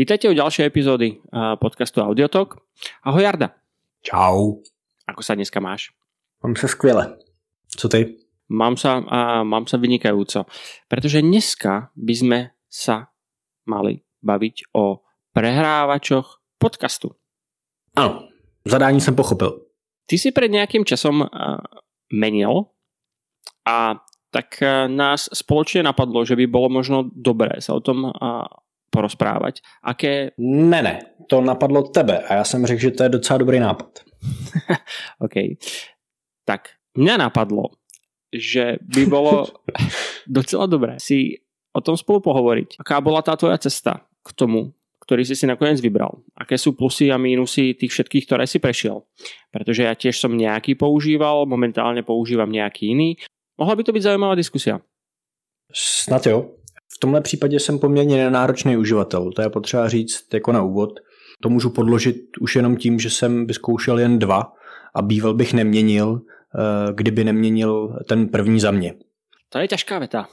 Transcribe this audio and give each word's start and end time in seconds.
Vítajte 0.00 0.32
u 0.32 0.32
ďalšej 0.32 0.64
epizódy 0.64 1.20
podcastu 1.60 2.00
Audiotok. 2.00 2.56
Ahoj 3.04 3.20
Jarda. 3.20 3.52
Čau. 4.00 4.64
Ako 5.04 5.20
sa 5.20 5.36
dneska 5.36 5.60
máš? 5.60 5.92
Mám 6.40 6.56
sa 6.56 6.72
skvěle. 6.72 7.20
Co 7.76 7.84
ty? 7.84 8.16
Mám 8.48 8.80
sa, 8.80 9.04
a 9.04 9.44
mám 9.44 9.68
sa 9.68 9.76
vynikajúco. 9.76 10.48
Pretože 10.88 11.20
dneska 11.20 11.92
by 12.00 12.14
sme 12.16 12.38
sa 12.72 13.12
mali 13.68 14.00
baviť 14.24 14.72
o 14.72 15.04
prehrávačoch 15.36 16.40
podcastu. 16.56 17.12
Ano, 17.92 18.24
zadání 18.64 19.04
jsem 19.04 19.12
pochopil. 19.12 19.68
Ty 20.08 20.16
si 20.16 20.32
pred 20.32 20.48
nejakým 20.48 20.88
časom 20.88 21.28
menil 22.08 22.72
a 23.68 24.00
tak 24.32 24.64
nás 24.88 25.28
spoločne 25.28 25.84
napadlo, 25.84 26.24
že 26.24 26.40
by 26.40 26.48
bolo 26.48 26.72
možno 26.72 27.04
dobré 27.12 27.60
sa 27.60 27.76
o 27.76 27.84
tom 27.84 28.08
porozprávať. 28.90 29.62
Aké... 29.82 30.30
Ne, 30.38 30.82
ne, 30.82 30.98
to 31.30 31.40
napadlo 31.40 31.82
tebe 31.82 32.18
a 32.18 32.34
já 32.34 32.44
jsem 32.44 32.66
řekl, 32.66 32.80
že 32.80 32.90
to 32.90 33.02
je 33.02 33.08
docela 33.08 33.38
dobrý 33.38 33.58
nápad. 33.60 33.98
OK. 35.24 35.34
Tak, 36.44 36.68
mňa 36.98 37.16
napadlo, 37.16 37.78
že 38.34 38.76
by 38.82 39.06
bolo 39.06 39.46
docela 40.26 40.66
dobré 40.66 40.98
si 40.98 41.38
o 41.70 41.80
tom 41.80 41.94
spolu 41.94 42.20
pohovoriť. 42.20 42.82
Aká 42.82 42.98
bola 42.98 43.22
tá 43.22 43.38
tvoja 43.38 43.58
cesta 43.58 44.02
k 44.26 44.30
tomu, 44.34 44.74
ktorý 45.06 45.22
si 45.22 45.38
si 45.38 45.46
nakoniec 45.46 45.78
vybral? 45.78 46.22
Aké 46.34 46.58
sú 46.58 46.74
plusy 46.74 47.14
a 47.14 47.18
mínusy 47.18 47.78
tých 47.78 47.94
všetkých, 47.94 48.26
ktoré 48.26 48.44
si 48.46 48.58
prešiel? 48.58 49.06
Pretože 49.54 49.86
ja 49.86 49.94
tiež 49.94 50.18
som 50.18 50.34
nejaký 50.34 50.74
používal, 50.74 51.46
momentálne 51.46 52.02
používam 52.02 52.50
nejaký 52.50 52.94
iný. 52.94 53.18
Mohla 53.58 53.74
by 53.78 53.82
to 53.86 53.94
být 53.94 54.06
zajímavá 54.06 54.34
diskusia. 54.34 54.82
Snad 55.70 56.26
jo. 56.26 56.59
V 56.94 56.98
tomhle 56.98 57.20
případě 57.20 57.60
jsem 57.60 57.78
poměrně 57.78 58.16
nenáročný 58.16 58.76
uživatel, 58.76 59.32
to 59.32 59.42
je 59.42 59.50
potřeba 59.50 59.88
říct 59.88 60.34
jako 60.34 60.52
na 60.52 60.62
úvod. 60.62 61.00
To 61.42 61.48
můžu 61.48 61.70
podložit 61.70 62.16
už 62.40 62.56
jenom 62.56 62.76
tím, 62.76 62.98
že 62.98 63.10
jsem 63.10 63.46
vyzkoušel 63.46 63.98
jen 63.98 64.18
dva 64.18 64.52
a 64.94 65.02
býval 65.02 65.34
bych 65.34 65.52
neměnil, 65.52 66.20
eh, 66.20 66.92
kdyby 66.92 67.24
neměnil 67.24 67.98
ten 68.08 68.28
první 68.28 68.60
za 68.60 68.70
mě. 68.70 68.94
To 69.48 69.58
je 69.58 69.68
těžká 69.68 69.98
věta. 69.98 70.28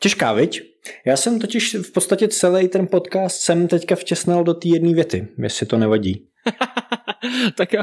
Těžká, 0.00 0.32
viď? 0.32 0.62
Já 1.06 1.16
jsem 1.16 1.38
totiž 1.38 1.74
v 1.74 1.92
podstatě 1.92 2.28
celý 2.28 2.68
ten 2.68 2.86
podcast 2.86 3.40
jsem 3.40 3.68
teďka 3.68 3.96
vtěsnal 3.96 4.44
do 4.44 4.54
té 4.54 4.68
jedné 4.68 4.94
věty, 4.94 5.28
jestli 5.38 5.66
to 5.66 5.76
nevadí. 5.76 6.26
tak 7.56 7.72
jo, 7.72 7.82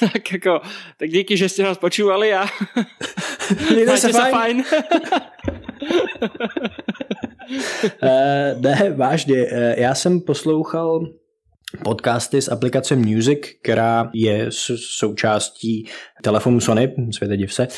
tak 0.00 0.32
jako, 0.32 0.60
tak 0.98 1.08
díky, 1.08 1.36
že 1.36 1.48
jste 1.48 1.62
nás 1.62 1.78
počúvali 1.78 2.34
a 2.34 2.46
Mějte 3.72 3.96
se 3.96 4.12
fajn. 4.12 4.30
fajn. 4.30 4.64
uh, 8.02 8.60
ne, 8.60 8.92
vážně, 8.96 9.44
uh, 9.44 9.58
já 9.76 9.94
jsem 9.94 10.20
poslouchal 10.20 11.06
podcasty 11.84 12.42
z 12.42 12.48
aplikace 12.48 12.96
Music, 12.96 13.38
která 13.62 14.10
je 14.14 14.46
součástí 14.76 15.86
telefonu 16.22 16.60
Sony, 16.60 16.94
světe 17.10 17.36
div 17.36 17.52
se. 17.52 17.68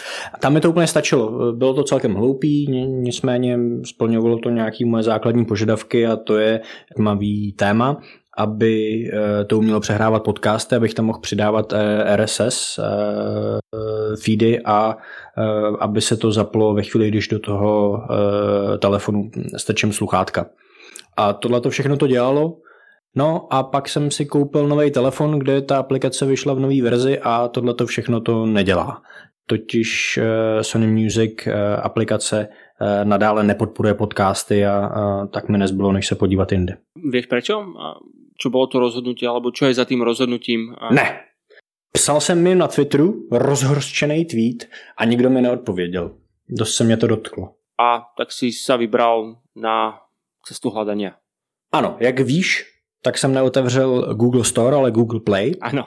Tam 0.40 0.52
mi 0.52 0.60
to 0.60 0.70
úplně 0.70 0.86
stačilo. 0.86 1.52
Bylo 1.52 1.74
to 1.74 1.82
celkem 1.82 2.14
hloupý, 2.14 2.66
nicméně 2.86 3.58
splňovalo 3.84 4.38
to 4.38 4.50
nějaký 4.50 4.84
moje 4.84 5.02
základní 5.02 5.44
požadavky 5.44 6.06
a 6.06 6.16
to 6.16 6.38
je 6.38 6.60
tmavý 6.96 7.52
téma 7.52 8.00
aby 8.38 9.04
eh, 9.12 9.44
to 9.44 9.58
umělo 9.58 9.80
přehrávat 9.80 10.22
podcasty, 10.22 10.76
abych 10.76 10.94
tam 10.94 11.04
mohl 11.04 11.20
přidávat 11.20 11.72
eh, 11.72 12.16
RSS 12.16 12.78
eh, 12.78 12.84
feedy 14.22 14.60
a 14.64 14.96
aby 15.80 16.00
se 16.00 16.16
to 16.16 16.32
zaplo 16.32 16.74
ve 16.74 16.82
chvíli, 16.82 17.08
když 17.08 17.28
do 17.28 17.38
toho 17.38 18.02
telefonu 18.78 19.30
strčím 19.56 19.92
sluchátka. 19.92 20.46
A 21.16 21.32
tohle 21.32 21.60
to 21.60 21.70
všechno 21.70 21.96
to 21.96 22.06
dělalo. 22.06 22.56
No 23.16 23.46
a 23.50 23.62
pak 23.62 23.88
jsem 23.88 24.10
si 24.10 24.26
koupil 24.26 24.68
nový 24.68 24.90
telefon, 24.90 25.38
kde 25.38 25.62
ta 25.62 25.78
aplikace 25.78 26.26
vyšla 26.26 26.54
v 26.54 26.60
nové 26.60 26.82
verzi 26.82 27.18
a 27.18 27.48
tohle 27.48 27.74
to 27.74 27.86
všechno 27.86 28.20
to 28.20 28.46
nedělá. 28.46 29.02
Totiž 29.46 30.18
Sony 30.62 30.86
Music 30.86 31.48
aplikace 31.82 32.48
nadále 33.04 33.44
nepodporuje 33.44 33.94
podcasty 33.94 34.66
a, 34.66 34.86
a 34.86 35.26
tak 35.26 35.48
mi 35.48 35.58
nezbylo, 35.58 35.92
než 35.92 36.06
se 36.06 36.14
podívat 36.14 36.52
jinde. 36.52 36.76
Víš 37.12 37.26
proč? 37.26 37.50
Čo 38.38 38.50
bolo 38.54 38.70
to 38.70 38.78
rozhodnutie, 38.78 39.26
alebo 39.26 39.50
čo 39.50 39.66
je 39.66 39.74
za 39.74 39.84
tým 39.84 40.06
rozhodnutím? 40.06 40.78
Ne. 40.94 41.26
Psal 41.92 42.20
jsem 42.20 42.42
mi 42.42 42.54
na 42.54 42.68
Twitteru 42.68 43.28
rozhorčený 43.32 44.24
tweet 44.24 44.70
a 44.96 45.04
nikdo 45.04 45.30
mi 45.30 45.42
neodpověděl. 45.42 46.16
Dost 46.48 46.74
se 46.74 46.84
mě 46.84 46.96
to 46.96 47.06
dotklo. 47.06 47.54
A 47.78 48.02
tak 48.16 48.32
si 48.32 48.52
sa 48.52 48.76
vybral 48.76 49.38
na 49.54 50.02
cestu 50.42 50.70
hľadania. 50.70 51.14
Ano, 51.72 51.96
jak 52.00 52.20
víš, 52.20 52.64
tak 53.02 53.18
jsem 53.18 53.34
neotevřel 53.34 54.14
Google 54.14 54.44
Store, 54.44 54.76
ale 54.76 54.90
Google 54.90 55.20
Play. 55.20 55.54
Ano. 55.60 55.86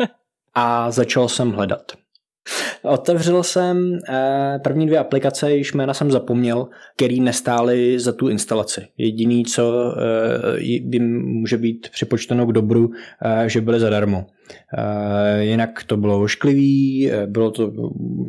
a 0.54 0.90
začal 0.90 1.28
jsem 1.28 1.52
hledat. 1.52 1.92
Otevřel 2.82 3.42
jsem 3.42 3.98
eh, 4.08 4.58
první 4.64 4.86
dvě 4.86 4.98
aplikace, 4.98 5.52
již 5.52 5.72
jména 5.72 5.94
jsem 5.94 6.10
zapomněl, 6.10 6.68
který 6.96 7.20
nestály 7.20 7.98
za 7.98 8.12
tu 8.12 8.28
instalaci. 8.28 8.80
Jediný, 8.98 9.44
co 9.44 9.94
eh, 10.56 10.80
by 10.84 10.98
může 10.98 11.56
být 11.56 11.88
připočteno 11.92 12.46
k 12.46 12.52
dobru, 12.52 12.90
eh, 13.24 13.48
že 13.48 13.60
byly 13.60 13.80
zadarmo. 13.80 14.26
Jinak 15.40 15.82
to 15.86 15.96
bylo 15.96 16.22
ošklivý, 16.22 17.10
bylo 17.26 17.50
to 17.50 17.72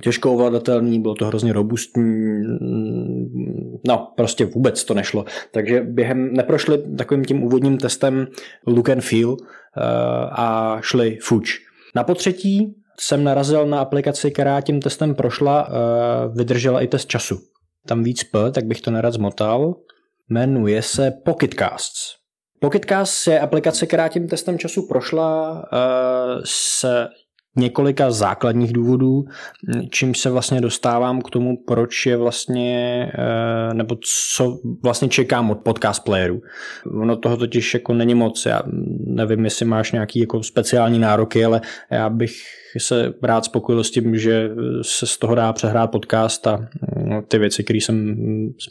těžko 0.03 0.33
ovladatelný, 0.33 1.01
bylo 1.01 1.15
to 1.15 1.25
hrozně 1.25 1.53
robustní, 1.53 2.41
no 3.87 4.11
prostě 4.17 4.45
vůbec 4.45 4.83
to 4.83 4.93
nešlo. 4.93 5.25
Takže 5.51 5.81
během 5.81 6.33
neprošli 6.33 6.77
takovým 6.97 7.25
tím 7.25 7.43
úvodním 7.43 7.77
testem 7.77 8.27
look 8.67 8.89
and 8.89 9.01
feel 9.01 9.37
a 10.31 10.77
šli 10.81 11.17
fuč. 11.21 11.59
Na 11.95 12.03
potřetí 12.03 12.80
jsem 12.99 13.23
narazil 13.23 13.65
na 13.67 13.79
aplikaci, 13.79 14.31
která 14.31 14.61
tím 14.61 14.81
testem 14.81 15.15
prošla, 15.15 15.67
uh, 15.67 16.35
vydržela 16.37 16.81
i 16.81 16.87
test 16.87 17.07
času. 17.07 17.39
Tam 17.87 18.03
víc 18.03 18.23
P, 18.23 18.51
tak 18.51 18.65
bych 18.65 18.81
to 18.81 18.91
nerad 18.91 19.13
zmotal. 19.13 19.73
Jmenuje 20.29 20.81
se 20.81 21.11
Pocketcasts. 21.25 22.21
Pocketcasts 22.59 23.27
je 23.27 23.39
aplikace, 23.39 23.85
která 23.85 24.07
tím 24.07 24.27
testem 24.27 24.59
času 24.59 24.87
prošla 24.87 25.51
uh, 25.51 26.41
s 26.45 26.85
několika 27.55 28.11
základních 28.11 28.73
důvodů, 28.73 29.25
čím 29.89 30.15
se 30.15 30.29
vlastně 30.29 30.61
dostávám 30.61 31.21
k 31.21 31.29
tomu, 31.29 31.63
proč 31.67 32.05
je 32.05 32.17
vlastně, 32.17 33.11
eh, 33.13 33.73
nebo 33.73 33.97
co 34.33 34.59
vlastně 34.83 35.09
čekám 35.09 35.51
od 35.51 35.57
podcast 35.57 36.03
playerů. 36.03 36.41
Ono 37.01 37.17
toho 37.17 37.37
totiž 37.37 37.73
jako 37.73 37.93
není 37.93 38.15
moc, 38.15 38.45
já 38.45 38.61
nevím, 39.05 39.43
jestli 39.43 39.65
máš 39.65 39.91
nějaký 39.91 40.19
jako 40.19 40.43
speciální 40.43 40.99
nároky, 40.99 41.45
ale 41.45 41.61
já 41.91 42.09
bych 42.09 42.31
se 42.77 43.13
rád 43.23 43.45
spokojil 43.45 43.83
s 43.83 43.91
tím, 43.91 44.17
že 44.17 44.49
se 44.81 45.07
z 45.07 45.17
toho 45.17 45.35
dá 45.35 45.53
přehrát 45.53 45.91
podcast 45.91 46.47
a 46.47 46.67
no, 47.05 47.21
ty 47.21 47.37
věci, 47.37 47.63
které 47.63 47.77
jsem 47.77 48.15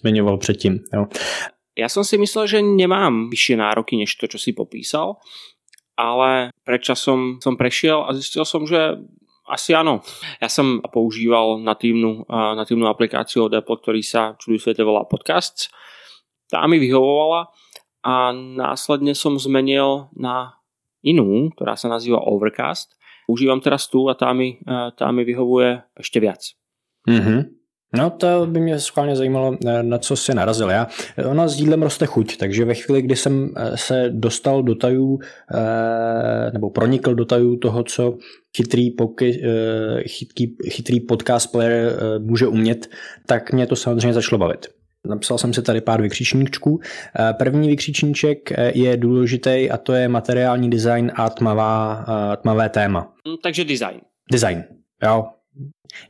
zmiňoval 0.00 0.38
předtím. 0.38 0.78
Jo. 0.94 1.06
Já 1.78 1.88
jsem 1.88 2.04
si 2.04 2.18
myslel, 2.18 2.47
že 2.47 2.62
nemám 2.62 3.30
vyšší 3.30 3.56
nároky, 3.56 3.97
než 3.97 4.14
to, 4.14 4.28
co 4.28 4.38
si 4.38 4.52
popísal, 4.52 5.14
ale 6.00 6.56
pred 6.65 6.81
časom 6.81 7.37
som 7.44 7.61
prešiel 7.61 8.09
a 8.09 8.16
zistil 8.16 8.49
som, 8.49 8.65
že 8.65 8.97
asi 9.50 9.75
áno. 9.77 10.00
Ja 10.41 10.49
som 10.49 10.81
používal 10.81 11.61
natívnu, 11.61 12.25
natívnu 12.31 12.87
aplikáciu 12.88 13.50
od 13.50 13.53
Apple, 13.53 13.83
ktorý 13.83 14.00
sa 14.00 14.39
čudu 14.39 14.62
svete 14.62 14.81
volá 14.81 15.05
Podcasts. 15.05 15.69
Tá 16.49 16.65
mi 16.65 16.81
vyhovovala 16.81 17.50
a 18.06 18.33
následne 18.33 19.12
som 19.12 19.37
zmenil 19.37 20.09
na 20.16 20.56
inú, 21.05 21.50
ktorá 21.53 21.75
sa 21.75 21.91
nazýva 21.91 22.22
Overcast. 22.22 22.94
Užívam 23.27 23.60
teraz 23.60 23.91
tu 23.91 24.06
a 24.06 24.15
tá 24.15 24.31
mi, 24.33 24.62
tá 24.94 25.10
mi 25.10 25.27
vyhovuje 25.27 25.83
ešte 25.99 26.22
viac. 26.22 26.43
Mm-hmm. 27.10 27.59
No 27.97 28.11
to 28.11 28.47
by 28.47 28.61
mě 28.61 28.78
schválně 28.78 29.16
zajímalo, 29.16 29.57
eh, 29.66 29.83
na 29.83 29.98
co 29.98 30.16
si 30.16 30.34
narazil. 30.34 30.71
Já, 30.71 30.87
ona 31.31 31.48
s 31.48 31.60
jídlem 31.60 31.83
roste 31.83 32.07
chuť, 32.07 32.37
takže 32.37 32.65
ve 32.65 32.75
chvíli, 32.75 33.03
kdy 33.03 33.16
jsem 33.16 33.51
eh, 33.57 33.77
se 33.77 34.10
dostal 34.10 34.63
do 34.63 34.75
tajů, 34.75 35.19
eh, 35.54 36.51
nebo 36.53 36.71
pronikl 36.71 37.15
do 37.15 37.25
tajů 37.25 37.57
toho, 37.57 37.83
co 37.83 38.16
chytrý, 38.57 38.91
poky, 38.91 39.42
chytrý, 40.09 40.57
chytrý 40.71 41.01
podcast 41.01 41.53
player 41.53 41.92
může 42.19 42.47
umět, 42.47 42.91
tak 43.27 43.53
mě 43.53 43.66
to 43.66 43.77
samozřejmě 43.77 44.15
začalo 44.15 44.39
bavit. 44.39 44.66
Napsal 45.07 45.39
jsem 45.39 45.54
si 45.54 45.63
tady 45.63 45.81
pár 45.81 46.03
vykřičníčků. 46.03 46.81
První 47.39 47.69
vykřičníček 47.69 48.51
je 48.75 48.97
důležitý 48.97 49.71
a 49.71 49.77
to 49.77 49.93
je 49.93 50.09
materiální 50.09 50.71
design 50.71 51.13
a 51.15 51.31
tmavá, 51.31 52.04
tmavé 52.43 52.69
téma. 52.69 53.13
Mm, 53.28 53.34
takže 53.43 53.65
design. 53.65 54.01
Design, 54.33 54.65
jo. 55.04 55.25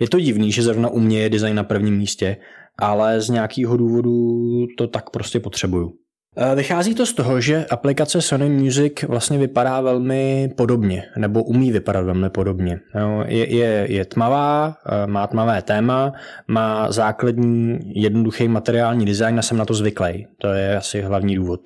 Je 0.00 0.08
to 0.08 0.20
divný, 0.20 0.52
že 0.52 0.62
zrovna 0.62 0.88
u 0.88 1.00
mě 1.00 1.22
je 1.22 1.30
design 1.30 1.56
na 1.56 1.64
prvním 1.64 1.96
místě, 1.96 2.36
ale 2.78 3.20
z 3.20 3.28
nějakého 3.28 3.76
důvodu 3.76 4.66
to 4.78 4.86
tak 4.86 5.10
prostě 5.10 5.40
potřebuju. 5.40 5.92
E, 6.36 6.54
vychází 6.54 6.94
to 6.94 7.06
z 7.06 7.12
toho, 7.12 7.40
že 7.40 7.66
aplikace 7.70 8.22
Sony 8.22 8.48
Music 8.48 8.92
vlastně 9.08 9.38
vypadá 9.38 9.80
velmi 9.80 10.52
podobně, 10.56 11.04
nebo 11.16 11.44
umí 11.44 11.72
vypadat 11.72 12.04
velmi 12.04 12.30
podobně. 12.30 12.80
Je, 13.26 13.54
je, 13.56 13.86
je 13.90 14.04
tmavá, 14.04 14.76
e, 14.86 15.06
má 15.06 15.26
tmavé 15.26 15.62
téma, 15.62 16.12
má 16.48 16.92
základní 16.92 17.78
jednoduchý 17.94 18.48
materiální 18.48 19.06
design 19.06 19.38
a 19.38 19.42
jsem 19.42 19.56
na 19.56 19.64
to 19.64 19.74
zvyklý. 19.74 20.26
To 20.38 20.48
je 20.48 20.76
asi 20.76 21.00
hlavní 21.00 21.36
důvod. 21.36 21.60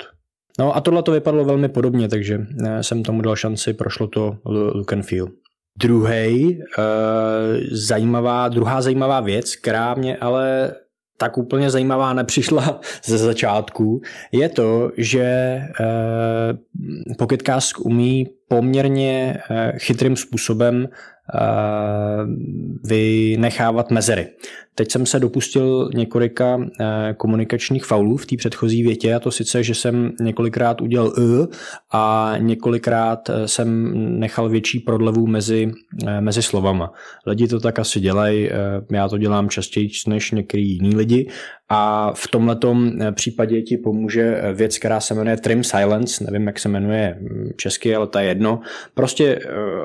No 0.58 0.76
a 0.76 0.80
tohle 0.80 1.02
to 1.02 1.12
vypadalo 1.12 1.44
velmi 1.44 1.68
podobně, 1.68 2.08
takže 2.08 2.46
jsem 2.80 3.02
tomu 3.02 3.22
dal 3.22 3.36
šanci, 3.36 3.74
prošlo 3.74 4.06
to 4.06 4.36
look 4.44 4.92
and 4.92 5.02
feel. 5.02 5.28
Druhý, 5.78 6.62
zajímavá, 7.72 8.48
druhá 8.48 8.82
zajímavá 8.82 9.20
věc, 9.20 9.56
která 9.56 9.94
mě 9.94 10.16
ale 10.16 10.74
tak 11.18 11.38
úplně 11.38 11.70
zajímavá 11.70 12.12
nepřišla 12.12 12.80
ze 13.04 13.18
začátku, 13.18 14.00
je 14.32 14.48
to, 14.48 14.90
že 14.96 15.58
Pocketcast 17.18 17.78
umí 17.78 18.26
poměrně 18.48 19.38
chytrým 19.78 20.16
způsobem 20.16 20.88
vynechávat 22.84 23.90
mezery. 23.90 24.28
Teď 24.74 24.92
jsem 24.92 25.06
se 25.06 25.20
dopustil 25.20 25.90
několika 25.94 26.58
eh, 26.80 27.14
komunikačních 27.16 27.84
faulů 27.84 28.16
v 28.16 28.26
té 28.26 28.36
předchozí 28.36 28.82
větě 28.82 29.14
a 29.14 29.20
to 29.20 29.30
sice, 29.30 29.62
že 29.62 29.74
jsem 29.74 30.12
několikrát 30.20 30.80
udělal 30.80 31.12
e 31.18 31.46
a 31.92 32.34
několikrát 32.38 33.30
eh, 33.30 33.48
jsem 33.48 33.92
nechal 34.20 34.48
větší 34.48 34.80
prodlevu 34.80 35.26
mezi, 35.26 35.72
eh, 36.06 36.20
mezi 36.20 36.42
slovama. 36.42 36.92
Lidi 37.26 37.48
to 37.48 37.60
tak 37.60 37.78
asi 37.78 38.00
dělají, 38.00 38.50
já 38.92 39.08
to 39.08 39.18
dělám 39.18 39.48
častěji 39.48 39.88
než 40.06 40.30
některý 40.30 40.70
jiný 40.70 40.96
lidi 40.96 41.30
a 41.68 42.12
v 42.14 42.28
tomhletom 42.28 42.92
případě 43.12 43.62
ti 43.62 43.76
pomůže 43.76 44.42
věc, 44.54 44.78
která 44.78 45.00
se 45.00 45.14
jmenuje 45.14 45.36
Trim 45.36 45.64
Silence, 45.64 46.24
nevím, 46.24 46.46
jak 46.46 46.58
se 46.58 46.68
jmenuje 46.68 47.18
hm, 47.20 47.50
česky, 47.56 47.94
ale 47.94 48.06
to 48.06 48.18
je 48.18 48.24
jedno. 48.24 48.60
Prostě 48.94 49.40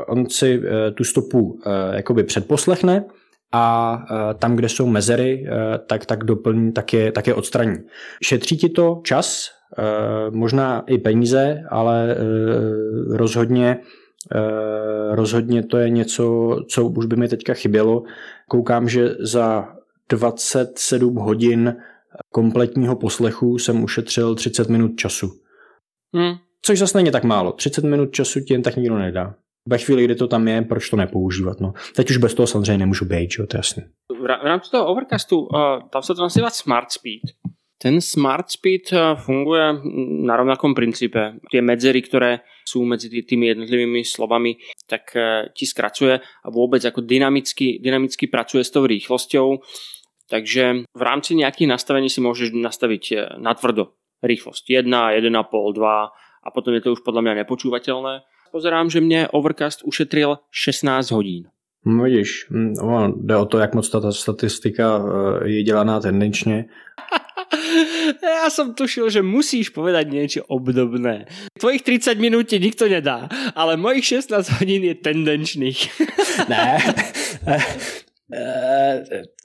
on 0.07 0.30
si 0.30 0.62
tu 0.94 1.03
stopu 1.03 1.59
jakoby 1.94 2.24
předposlechne, 2.24 3.06
a 3.51 3.98
e, 4.12 4.34
tam, 4.34 4.56
kde 4.56 4.69
jsou 4.69 4.88
mezery, 4.88 5.48
e, 5.48 5.78
tak, 5.78 6.06
tak 6.06 6.24
doplní, 6.24 6.72
tak 6.72 6.94
je, 6.94 7.12
tak 7.12 7.28
je 7.28 7.34
odstraní. 7.34 7.75
Šetří 8.24 8.57
ti 8.57 8.69
to 8.69 9.01
čas, 9.04 9.50
e, 9.78 10.31
možná 10.31 10.84
i 10.88 10.98
peníze, 10.98 11.63
ale 11.69 12.16
rozhodně 13.10 13.80
rozhodně 15.12 15.63
to 15.63 15.78
je 15.78 15.90
něco, 15.90 16.56
co 16.69 16.86
už 16.86 17.06
by 17.06 17.16
mi 17.16 17.28
teďka 17.28 17.54
chybělo. 17.54 18.04
Koukám, 18.50 18.90
že 18.90 19.10
za 19.19 19.68
27 20.10 21.16
hodin 21.16 21.75
kompletního 22.31 22.96
poslechu 22.96 23.57
jsem 23.57 23.84
ušetřil 23.84 24.36
30 24.36 24.69
minut 24.69 24.96
času. 24.96 25.31
Hmm. 26.13 26.34
Což 26.62 26.80
zase 26.80 26.98
není 26.98 27.12
tak 27.12 27.24
málo. 27.24 27.51
30 27.51 27.84
minut 27.84 28.12
času 28.12 28.40
ti 28.40 28.54
jen 28.54 28.62
tak 28.62 28.75
nikdo 28.75 28.98
nedá 28.98 29.36
ve 29.69 29.77
chvíli, 29.77 30.04
kdy 30.04 30.16
to 30.16 30.27
tam 30.27 30.48
je, 30.48 30.62
proč 30.62 30.89
to 30.89 30.98
nepoužívat. 30.98 31.60
No. 31.60 31.74
Teď 31.95 32.10
už 32.10 32.18
bez 32.18 32.33
toho 32.33 32.48
samozřejmě 32.48 32.77
nemůžu 32.77 33.06
být, 33.06 33.30
čo? 33.30 33.48
to 33.48 33.57
je 33.57 33.60
jasný. 33.60 33.83
V 34.21 34.25
rámci 34.25 34.71
toho 34.71 34.86
Overcastu, 34.86 35.39
uh, 35.39 35.50
tam 35.89 36.01
se 36.04 36.16
to 36.16 36.21
nazývá 36.21 36.50
Smart 36.50 36.92
Speed. 36.92 37.21
Ten 37.77 38.01
Smart 38.01 38.50
Speed 38.50 38.81
uh, 38.92 39.16
funguje 39.16 39.74
na 40.25 40.36
rovnakom 40.36 40.75
princípe. 40.75 41.39
Tie 41.51 41.62
medzery, 41.62 42.01
ktoré 42.01 42.44
sú 42.68 42.83
medzi 42.83 43.07
tými 43.07 43.48
jednotlivými 43.48 44.04
slovami, 44.04 44.60
tak 44.88 45.16
uh, 45.16 45.48
ti 45.56 45.66
skracuje 45.66 46.19
a 46.19 46.48
vôbec 46.51 46.83
ako 46.83 47.01
dynamicky, 47.01 47.80
dynamicky 47.80 48.27
pracuje 48.27 48.63
s 48.63 48.72
tou 48.75 48.83
rýchlosťou. 48.83 49.63
Takže 50.30 50.63
v 50.92 51.01
rámci 51.01 51.39
nejakých 51.39 51.72
nastavení 51.72 52.12
si 52.12 52.19
môžeš 52.19 52.51
nastaviť 52.51 53.04
uh, 53.15 53.19
natvrdo 53.39 53.95
rýchlosť 54.19 54.83
1, 54.83 54.83
1,5, 54.92 55.31
2 55.31 56.19
a 56.44 56.48
potom 56.51 56.75
je 56.75 56.81
to 56.83 56.92
už 57.00 57.01
podľa 57.07 57.22
mňa 57.24 57.33
nepočúvateľné 57.44 58.13
pozerám, 58.51 58.90
že 58.90 59.01
mě 59.01 59.28
Overcast 59.28 59.84
ušetril 59.84 60.38
16 60.51 61.12
hodin. 61.12 61.44
No 61.86 62.04
vidíš, 62.04 62.48
no, 62.50 63.13
jde 63.18 63.36
o 63.36 63.46
to, 63.46 63.57
jak 63.57 63.75
moc 63.75 63.90
ta 63.90 64.12
statistika 64.12 65.00
eh, 65.00 65.50
je 65.50 65.63
dělaná 65.63 66.00
tendenčně. 66.00 66.66
Já 68.24 68.50
jsem 68.50 68.74
tušil, 68.74 69.10
že 69.10 69.22
musíš 69.22 69.69
povedať 69.69 70.12
něco 70.12 70.44
obdobné. 70.44 71.25
Tvojich 71.60 71.81
30 71.81 72.19
minut 72.19 72.48
ti 72.48 72.60
nikto 72.60 72.90
nedá, 72.90 73.30
ale 73.56 73.78
mojich 73.78 74.06
16 74.06 74.50
hodin 74.50 74.84
je 74.84 74.96
tendenčných. 74.96 76.01
ne, 76.50 76.78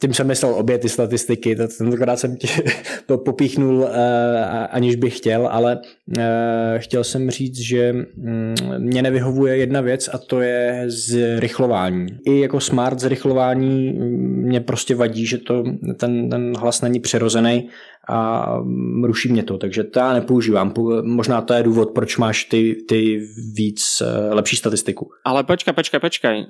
tím 0.01 0.15
jsem 0.15 0.27
myslel 0.27 0.55
obě 0.55 0.79
ty 0.79 0.89
statistiky, 0.89 1.57
to 1.57 1.69
tentokrát 1.79 2.17
jsem 2.17 2.37
ti 2.37 2.49
to 3.07 3.19
popíchnul, 3.19 3.89
eh, 3.91 4.45
aniž 4.71 4.97
bych 4.97 5.17
chtěl, 5.17 5.49
ale 5.51 5.81
eh, 6.19 6.75
chtěl 6.79 7.05
jsem 7.05 7.31
říct, 7.31 7.59
že 7.59 7.93
mm, 7.93 8.55
mě 8.79 9.03
nevyhovuje 9.03 9.57
jedna 9.57 9.81
věc 9.81 10.11
a 10.13 10.19
to 10.19 10.41
je 10.41 10.85
zrychlování. 10.87 12.07
I 12.27 12.41
jako 12.41 12.61
smart 12.61 13.01
zrychlování 13.01 13.93
mm, 13.93 14.45
mě 14.45 14.61
prostě 14.61 14.95
vadí, 14.95 15.27
že 15.27 15.39
to, 15.39 15.65
ten, 15.99 16.31
ten 16.31 16.57
hlas 16.57 16.83
není 16.83 17.01
přirozený 17.01 17.69
a 18.09 18.47
mm, 18.61 19.05
ruší 19.05 19.33
mě 19.33 19.43
to, 19.43 19.59
takže 19.59 19.85
to 19.85 19.99
já 19.99 20.13
nepoužívám. 20.13 20.75
Možná 21.03 21.41
to 21.41 21.55
je 21.55 21.63
důvod, 21.63 21.91
proč 21.91 22.17
máš 22.17 22.45
ty, 22.45 22.77
ty 22.89 23.21
víc 23.55 24.03
lepší 24.31 24.57
statistiku. 24.57 25.09
Ale 25.25 25.45
počkaj, 25.45 25.75
počkaj, 25.75 26.01
počkaj. 26.01 26.45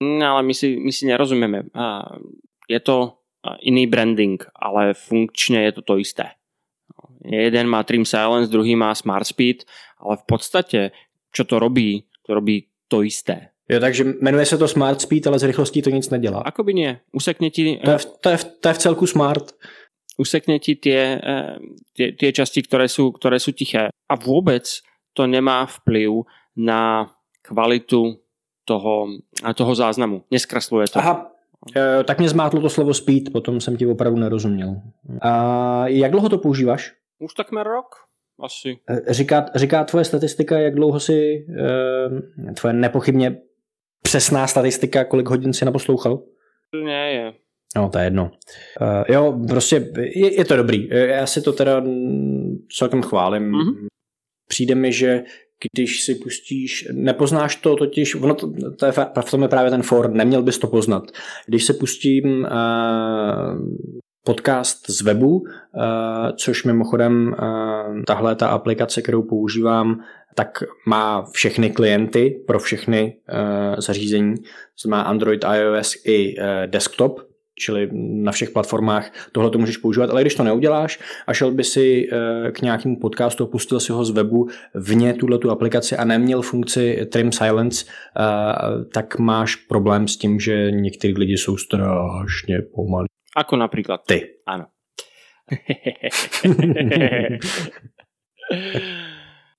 No, 0.00 0.26
ale 0.36 0.42
my 0.42 0.54
si, 0.54 0.76
my 0.76 0.92
si 0.92 1.06
nerozumieme. 1.06 1.72
Je 2.68 2.80
to 2.80 3.16
iný 3.62 3.86
branding, 3.86 4.42
ale 4.52 4.94
funkčne 4.94 5.64
je 5.64 5.72
to 5.72 5.82
to 5.82 5.94
isté. 5.98 6.36
Jeden 7.24 7.66
má 7.66 7.82
Trim 7.82 8.04
Silence, 8.04 8.50
druhý 8.50 8.76
má 8.76 8.94
Smart 8.94 9.26
Speed, 9.26 9.64
ale 9.98 10.16
v 10.16 10.24
podstate, 10.26 10.80
čo 11.32 11.42
to 11.44 11.58
robí, 11.58 12.06
to 12.22 12.34
robí 12.34 12.66
to 12.88 13.02
isté. 13.02 13.50
Jo, 13.68 13.80
takže 13.80 14.04
jmenuje 14.04 14.46
se 14.46 14.58
to 14.58 14.68
Smart 14.68 15.00
Speed, 15.00 15.26
ale 15.26 15.38
z 15.38 15.42
rychlostí 15.42 15.82
to 15.82 15.90
nic 15.90 16.10
nedělá. 16.10 16.40
Akoby 16.40 16.74
nie. 16.74 17.00
Usekne 17.12 17.50
ti... 17.50 17.80
To 17.84 17.90
je, 17.90 17.98
v, 17.98 18.06
to 18.20 18.28
je, 18.30 18.36
v, 18.36 18.44
to 18.60 18.68
je 18.68 18.74
v 18.74 18.78
celku 18.78 19.06
smart. 19.06 19.52
Usekne 20.16 20.58
ti 20.62 20.78
tie, 20.78 21.18
eh, 21.18 21.58
tie, 21.92 22.14
tie 22.14 22.30
časti, 22.32 22.62
ktoré 22.62 22.86
sú, 22.86 23.10
ktoré 23.10 23.42
sú 23.42 23.50
tiché. 23.50 23.90
A 23.90 24.14
vôbec 24.14 24.64
to 25.18 25.26
nemá 25.26 25.66
vplyv 25.66 26.24
na 26.54 27.10
kvalitu 27.42 28.22
toho, 28.66 29.06
toho 29.54 29.74
záznamu. 29.74 30.22
Neskresluje 30.30 30.86
to. 30.92 30.98
Aha, 30.98 31.32
e, 31.76 32.04
tak 32.04 32.18
mě 32.18 32.28
zmátlo 32.28 32.60
to 32.60 32.68
slovo 32.68 32.94
speed, 32.94 33.32
potom 33.32 33.60
jsem 33.60 33.76
ti 33.76 33.86
opravdu 33.86 34.20
nerozuměl. 34.20 34.76
A 35.22 35.88
jak 35.88 36.10
dlouho 36.10 36.28
to 36.28 36.38
používáš? 36.38 36.92
Už 37.18 37.34
takmer 37.34 37.66
rok, 37.66 37.86
asi. 38.40 38.78
E, 38.90 39.14
říká, 39.14 39.46
říká 39.54 39.84
tvoje 39.84 40.04
statistika, 40.04 40.58
jak 40.58 40.74
dlouho 40.74 41.00
si, 41.00 41.46
e, 42.48 42.52
tvoje 42.54 42.74
nepochybně 42.74 43.38
přesná 44.02 44.46
statistika, 44.46 45.04
kolik 45.04 45.28
hodin 45.28 45.52
si 45.52 45.64
naposlouchal? 45.64 46.22
Ne, 46.84 47.12
je. 47.12 47.32
No, 47.76 47.88
to 47.88 47.98
je 47.98 48.04
jedno. 48.04 48.30
Uh, 48.80 49.04
jo, 49.08 49.40
prostě 49.48 49.92
je, 49.96 50.38
je 50.38 50.44
to 50.44 50.56
dobrý. 50.56 50.88
Já 50.90 51.26
si 51.26 51.42
to 51.42 51.52
teda 51.52 51.82
celkem 52.72 53.02
chválím. 53.02 53.52
Mm-hmm. 53.52 53.86
Přijde 54.48 54.74
mi, 54.74 54.92
že 54.92 55.24
když 55.72 56.02
si 56.02 56.14
pustíš, 56.14 56.88
nepoznáš 56.92 57.56
to 57.56 57.76
totiž, 57.76 58.14
ono 58.14 58.34
to, 58.34 58.52
to 58.78 58.86
je, 58.86 58.92
v 59.20 59.30
tom 59.30 59.42
je 59.42 59.48
právě 59.48 59.70
ten 59.70 59.82
for, 59.82 60.10
neměl 60.10 60.42
bys 60.42 60.58
to 60.58 60.66
poznat. 60.66 61.10
Když 61.46 61.64
se 61.64 61.72
pustím 61.72 62.24
uh, 62.24 62.48
podcast 64.24 64.90
z 64.90 65.02
webu, 65.02 65.36
uh, 65.36 65.44
což 66.36 66.64
mimochodem 66.64 67.26
uh, 67.28 68.02
tahle 68.06 68.36
ta 68.36 68.48
aplikace, 68.48 69.02
kterou 69.02 69.22
používám, 69.22 70.00
tak 70.34 70.62
má 70.86 71.22
všechny 71.32 71.70
klienty 71.70 72.42
pro 72.46 72.58
všechny 72.58 73.16
uh, 73.32 73.80
zařízení, 73.80 74.34
to 74.82 74.88
má 74.88 75.00
Android, 75.00 75.44
iOS 75.54 75.96
i 76.04 76.38
uh, 76.38 76.44
desktop, 76.66 77.20
čili 77.58 77.88
na 77.92 78.32
všech 78.32 78.50
platformách 78.50 79.12
tohle 79.32 79.50
to 79.50 79.58
můžeš 79.58 79.76
používat, 79.76 80.10
ale 80.10 80.20
když 80.20 80.34
to 80.34 80.44
neuděláš 80.44 81.00
a 81.26 81.32
šel 81.32 81.50
by 81.50 81.64
si 81.64 82.08
eh, 82.12 82.52
k 82.52 82.60
nějakému 82.62 83.00
podcastu, 83.00 83.46
pustil 83.46 83.80
si 83.80 83.92
ho 83.92 84.04
z 84.04 84.10
webu 84.10 84.48
vně 84.74 85.14
tuhle 85.14 85.38
tu 85.38 85.50
aplikaci 85.50 85.96
a 85.96 86.04
neměl 86.04 86.42
funkci 86.42 87.06
Trim 87.12 87.32
Silence, 87.32 87.86
eh, 87.86 88.22
tak 88.94 89.18
máš 89.18 89.56
problém 89.56 90.08
s 90.08 90.16
tím, 90.16 90.40
že 90.40 90.70
některý 90.70 91.14
lidi 91.14 91.38
jsou 91.38 91.56
strašně 91.56 92.62
pomalí. 92.74 93.06
Ako 93.36 93.56
například? 93.56 94.00
Ty. 94.06 94.28
Ano. 94.46 94.64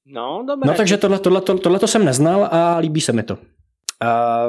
no, 0.05 0.43
dobré. 0.47 0.67
No 0.67 0.73
takže 0.73 0.97
tohle, 0.97 1.19
tohle, 1.19 1.41
tohle, 1.41 1.61
tohle 1.61 1.79
to 1.79 1.87
jsem 1.87 2.05
neznal 2.05 2.49
a 2.51 2.77
líbí 2.77 3.01
se 3.01 3.13
mi 3.13 3.23
to. 3.23 3.37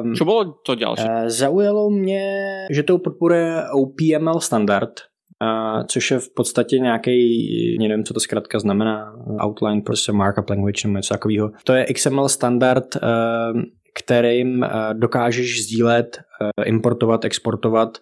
Um, 0.02 0.14
Co 0.14 0.24
bylo 0.24 0.44
to 0.52 0.74
další? 0.74 1.02
Uh, 1.02 1.26
zaujalo 1.26 1.90
mě, 1.90 2.50
že 2.70 2.82
to 2.82 2.98
podporuje 2.98 3.62
OPML 3.72 4.40
standard, 4.40 4.90
uh, 5.42 5.82
což 5.86 6.10
je 6.10 6.18
v 6.18 6.34
podstatě 6.34 6.78
nějaký, 6.78 7.18
nevím, 7.80 8.04
co 8.04 8.14
to 8.14 8.20
zkrátka 8.20 8.58
znamená, 8.58 9.12
Outline 9.44 9.82
Processor 9.82 10.14
Markup 10.14 10.50
Language 10.50 10.88
nebo 10.88 10.96
něco 10.96 11.14
takového. 11.14 11.50
To 11.64 11.72
je 11.72 11.86
XML 11.94 12.28
standard, 12.28 12.96
uh, 12.96 13.62
kterým 14.04 14.58
uh, 14.58 14.68
dokážeš 14.92 15.62
sdílet, 15.62 16.18
importovat, 16.64 17.24
exportovat, 17.24 17.98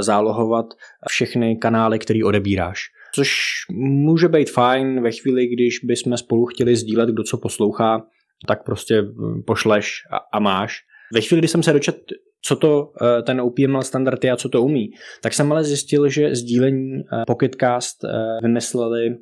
zálohovat 0.00 0.66
všechny 1.08 1.56
kanály, 1.56 1.98
který 1.98 2.24
odebíráš. 2.24 2.80
Což 3.14 3.30
může 3.72 4.28
být 4.28 4.50
fajn 4.50 5.02
ve 5.02 5.10
chvíli, 5.10 5.46
když 5.46 5.78
bychom 5.84 6.16
spolu 6.16 6.46
chtěli 6.46 6.76
sdílet, 6.76 7.08
kdo 7.08 7.22
co 7.22 7.38
poslouchá, 7.38 8.02
tak 8.46 8.64
prostě 8.64 9.02
mm, 9.02 9.42
pošleš 9.46 9.92
a, 10.10 10.16
a 10.32 10.38
máš. 10.38 10.78
Ve 11.14 11.20
chvíli, 11.20 11.40
kdy 11.40 11.48
jsem 11.48 11.62
se 11.62 11.72
dočet, 11.72 11.96
co 12.42 12.56
to 12.56 12.92
eh, 13.02 13.22
ten 13.22 13.40
OPML 13.40 13.82
standard 13.82 14.24
je 14.24 14.32
a 14.32 14.36
co 14.36 14.48
to 14.48 14.62
umí, 14.62 14.90
tak 15.22 15.34
jsem 15.34 15.52
ale 15.52 15.64
zjistil, 15.64 16.08
že 16.08 16.34
sdílení 16.34 17.00
eh, 17.00 17.24
Pocketcast 17.26 18.04
eh, 18.04 18.08
vymysleli 18.42 19.16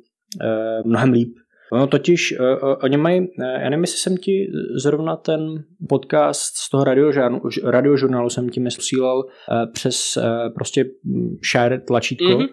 mnohem 0.85 1.11
líp. 1.11 1.33
No 1.73 1.87
totiž 1.87 2.33
oni 2.83 2.97
mají, 2.97 3.27
já 3.39 3.69
nevím, 3.69 3.83
jestli 3.83 3.97
jsem 3.97 4.17
ti 4.17 4.47
zrovna 4.81 5.15
ten 5.15 5.63
podcast 5.89 6.55
z 6.55 6.69
toho 6.69 6.83
radiožurnálu, 6.83 7.41
radiožurnálu 7.63 8.29
jsem 8.29 8.49
ti 8.49 8.59
uh, 8.59 9.23
přes 9.73 10.17
prostě 10.55 10.85
share 11.51 11.79
tlačítko, 11.79 12.25
mm-hmm 12.25 12.47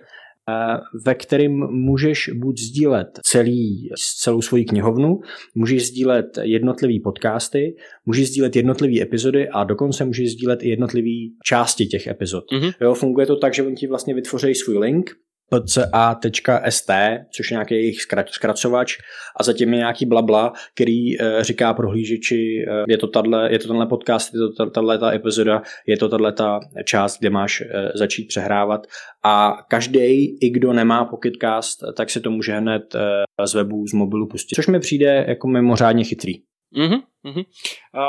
ve 1.05 1.15
kterým 1.15 1.67
můžeš 1.71 2.31
buď 2.35 2.61
sdílet 2.61 3.21
celý, 3.23 3.91
celou 4.19 4.43
svoji 4.43 4.65
knihovnu, 4.65 5.21
můžeš 5.55 5.87
sdílet 5.87 6.27
jednotlivý 6.43 7.01
podcasty, 7.01 7.77
můžeš 8.07 8.29
sdílet 8.29 8.57
jednotlivé 8.57 9.03
epizody 9.03 9.49
a 9.49 9.65
dokonce 9.65 10.05
můžeš 10.05 10.33
sdílet 10.33 10.63
i 10.63 10.69
jednotlivé 10.69 11.35
části 11.45 11.87
těch 11.87 12.07
epizod. 12.07 12.45
Mm-hmm. 12.53 12.73
Jo, 12.81 12.95
funguje 12.95 13.27
to 13.27 13.37
tak, 13.37 13.55
že 13.55 13.63
oni 13.63 13.75
ti 13.75 13.87
vlastně 13.87 14.15
vytvoří 14.15 14.55
svůj 14.55 14.79
link, 14.79 15.11
pca.st, 15.51 16.91
což 17.37 17.51
je 17.51 17.55
nějaký 17.55 17.75
jejich 17.75 17.99
zkracovač 18.27 18.99
a 19.41 19.43
zatím 19.43 19.73
je 19.73 19.79
nějaký 19.79 20.07
blabla, 20.07 20.53
který 20.75 21.19
uh, 21.19 21.41
říká 21.41 21.75
prohlížeči, 21.75 22.67
uh, 22.69 22.85
je 22.89 22.99
to 22.99 23.07
tadle, 23.07 23.53
je 23.53 23.59
to 23.59 23.69
tenhle 23.69 23.87
podcast, 23.87 24.35
je 24.35 24.41
to 24.57 24.71
tahle 24.71 24.99
ta 24.99 25.15
epizoda, 25.15 25.63
je 25.87 25.97
to 25.97 26.09
tahle 26.09 26.33
ta 26.33 26.61
část, 26.85 27.19
kde 27.19 27.31
máš 27.31 27.61
uh, 27.61 27.67
začít 27.95 28.29
přehrávat 28.29 28.87
a 29.25 29.53
každý, 29.71 30.39
i 30.41 30.51
kdo 30.51 30.73
nemá 30.73 31.05
Pocketcast, 31.05 31.79
tak 31.97 32.11
si 32.11 32.21
to 32.21 32.31
může 32.31 32.53
hned 32.53 32.97
z 33.45 33.55
webu, 33.55 33.87
z 33.87 33.93
mobilu 33.93 34.29
pustit, 34.29 34.55
což 34.55 34.67
mi 34.67 34.81
přijde 34.81 35.25
jako 35.29 35.49
mimořádně 35.49 36.05
chytrý. 36.05 36.35
Mm-hmm, 36.77 37.45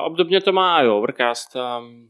obdobně 0.05 0.41
to 0.41 0.51
má 0.51 0.83
i 0.83 0.87
Overcast. 0.87 1.55
Um 1.55 2.09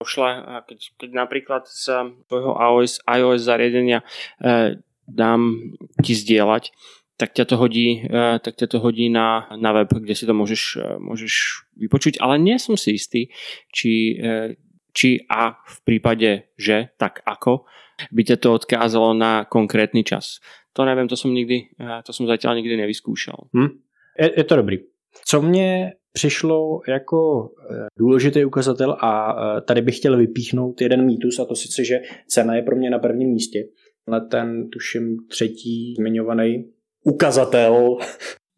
pošle, 0.00 0.64
keď, 0.64 0.78
keď 0.96 1.10
napríklad 1.12 1.62
z 1.68 2.16
tvojho 2.32 2.56
iOS, 2.56 3.04
iOS 3.04 3.44
zariadenia 3.44 4.00
e, 4.40 4.80
dám 5.04 5.76
ti 6.00 6.16
zdieľať, 6.16 6.72
tak 7.20 7.36
ťa 7.36 7.44
to 7.52 7.54
hodí, 7.60 8.08
e, 8.08 8.40
tak 8.40 8.56
ťa 8.56 8.66
to 8.72 8.78
hodí 8.80 9.12
na, 9.12 9.52
na 9.60 9.76
web, 9.76 9.92
kde 9.92 10.16
si 10.16 10.24
to 10.24 10.32
môžeš, 10.32 10.80
e, 10.80 10.88
môžeš 10.96 11.68
vypočuť, 11.76 12.16
ale 12.24 12.40
nie 12.40 12.56
som 12.56 12.80
si 12.80 12.96
istý, 12.96 13.28
či, 13.68 14.16
e, 14.16 14.56
či 14.96 15.20
a 15.28 15.60
v 15.60 15.76
prípade, 15.84 16.48
že, 16.56 16.96
tak 16.96 17.20
ako, 17.28 17.68
by 18.08 18.22
ťa 18.24 18.36
to 18.40 18.56
odkázalo 18.56 19.12
na 19.12 19.44
konkrétny 19.44 20.00
čas. 20.00 20.40
To 20.72 20.88
neviem, 20.88 21.12
to 21.12 21.20
som 21.20 21.28
nikdy, 21.28 21.76
e, 21.76 22.00
to 22.08 22.16
som 22.16 22.24
zatiaľ 22.24 22.56
nikdy 22.56 22.80
nevyskúšal. 22.80 23.52
Hm? 23.52 23.84
Je, 24.16 24.28
je 24.40 24.44
to 24.48 24.56
dobrý. 24.56 24.80
Co 25.24 25.42
mě 25.42 25.92
přišlo 26.12 26.80
jako 26.88 27.50
eh, 27.70 27.86
důležitý 27.98 28.44
ukazatel 28.44 28.96
a 29.00 29.32
eh, 29.32 29.60
tady 29.60 29.82
bych 29.82 29.96
chtěl 29.96 30.16
vypíchnout 30.16 30.80
jeden 30.80 31.06
mýtus 31.06 31.38
a 31.38 31.44
to 31.44 31.54
sice, 31.54 31.84
že 31.84 32.00
cena 32.26 32.54
je 32.54 32.62
pro 32.62 32.76
mě 32.76 32.90
na 32.90 32.98
prvním 32.98 33.28
místě. 33.28 33.64
Ale 34.06 34.20
ten, 34.20 34.70
tuším, 34.70 35.16
třetí 35.28 35.94
zmiňovaný 35.96 36.64
ukazatel. 37.04 37.96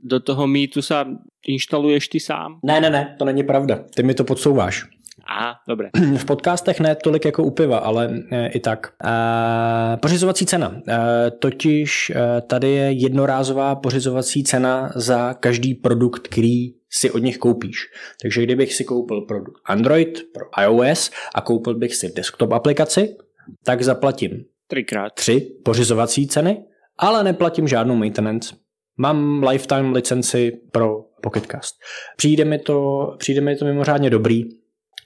Do 0.04 0.20
toho 0.20 0.46
mýtusa 0.46 1.06
inštaluješ 1.46 2.08
ty 2.08 2.20
sám? 2.20 2.60
Ne, 2.64 2.80
ne, 2.80 2.90
ne, 2.90 3.16
to 3.18 3.24
není 3.24 3.42
pravda. 3.42 3.84
Ty 3.94 4.02
mi 4.02 4.14
to 4.14 4.24
podsouváš. 4.24 4.84
Aha, 5.26 5.54
dobré. 5.68 5.90
V 6.16 6.24
podcastech 6.24 6.80
ne 6.80 6.94
tolik 6.94 7.24
jako 7.24 7.42
u 7.42 7.50
piva, 7.50 7.78
ale 7.78 8.10
e, 8.30 8.48
i 8.48 8.60
tak. 8.60 8.92
E, 9.04 9.96
pořizovací 9.96 10.46
cena. 10.46 10.80
E, 10.88 11.30
totiž 11.30 12.10
e, 12.10 12.40
tady 12.40 12.70
je 12.70 12.92
jednorázová 12.92 13.74
pořizovací 13.74 14.44
cena 14.44 14.92
za 14.94 15.34
každý 15.34 15.74
produkt, 15.74 16.28
který 16.28 16.68
si 16.90 17.10
od 17.10 17.18
nich 17.18 17.38
koupíš. 17.38 17.76
Takže 18.22 18.42
kdybych 18.42 18.74
si 18.74 18.84
koupil 18.84 19.20
produkt 19.20 19.60
Android 19.64 20.22
pro 20.34 20.44
iOS 20.62 21.10
a 21.34 21.40
koupil 21.40 21.74
bych 21.74 21.94
si 21.94 22.12
desktop 22.16 22.52
aplikaci, 22.52 23.16
tak 23.64 23.82
zaplatím 23.82 24.44
třikrát 24.66 25.12
tři 25.12 25.40
pořizovací 25.64 26.26
ceny, 26.26 26.64
ale 26.98 27.24
neplatím 27.24 27.68
žádnou 27.68 27.96
maintenance. 27.96 28.54
Mám 28.96 29.42
lifetime 29.42 29.90
licenci 29.90 30.60
pro 30.72 31.04
Pocketcast. 31.22 31.74
Přijde 32.16 32.44
mi 32.44 32.58
to, 32.58 33.06
přijde 33.18 33.40
mi 33.40 33.56
to 33.56 33.64
mimořádně 33.64 34.10
dobrý, 34.10 34.44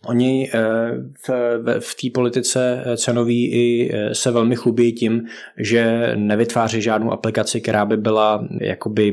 Oni 0.05 0.50
eh, 0.55 0.59
v, 1.29 1.31
v 1.81 1.95
té 1.95 2.09
politice 2.15 2.83
eh, 2.85 2.97
cenový 2.97 3.53
i 3.53 3.91
eh, 3.93 4.15
se 4.15 4.31
velmi 4.31 4.57
chlubí 4.57 4.93
tím, 4.93 5.26
že 5.57 6.12
nevytváří 6.17 6.83
žádnou 6.83 7.12
aplikaci, 7.12 7.61
která 7.61 7.85
by 7.85 7.97
byla 7.97 8.49
jakoby, 8.61 9.12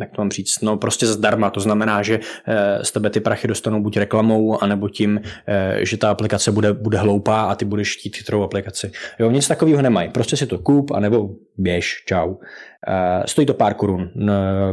jak 0.00 0.10
to 0.10 0.22
mám 0.22 0.30
říct, 0.30 0.60
no 0.62 0.76
prostě 0.76 1.06
zdarma. 1.06 1.50
To 1.50 1.60
znamená, 1.60 2.02
že 2.02 2.20
z 2.82 2.92
tebe 2.92 3.10
ty 3.10 3.20
prachy 3.20 3.48
dostanou 3.48 3.82
buď 3.82 3.96
reklamou, 3.96 4.62
anebo 4.62 4.88
tím, 4.88 5.20
že 5.78 5.96
ta 5.96 6.10
aplikace 6.10 6.52
bude, 6.52 6.72
bude 6.72 6.98
hloupá 6.98 7.42
a 7.42 7.54
ty 7.54 7.64
budeš 7.64 7.96
chtít 7.96 8.16
chytrou 8.16 8.42
aplikaci. 8.42 8.92
Jo, 9.18 9.30
nic 9.30 9.48
takového 9.48 9.82
nemají. 9.82 10.08
Prostě 10.08 10.36
si 10.36 10.46
to 10.46 10.58
kup, 10.58 10.90
anebo 10.90 11.30
běž, 11.56 12.02
čau. 12.06 12.34
Stojí 13.26 13.46
to 13.46 13.54
pár 13.54 13.74
korun. 13.74 14.10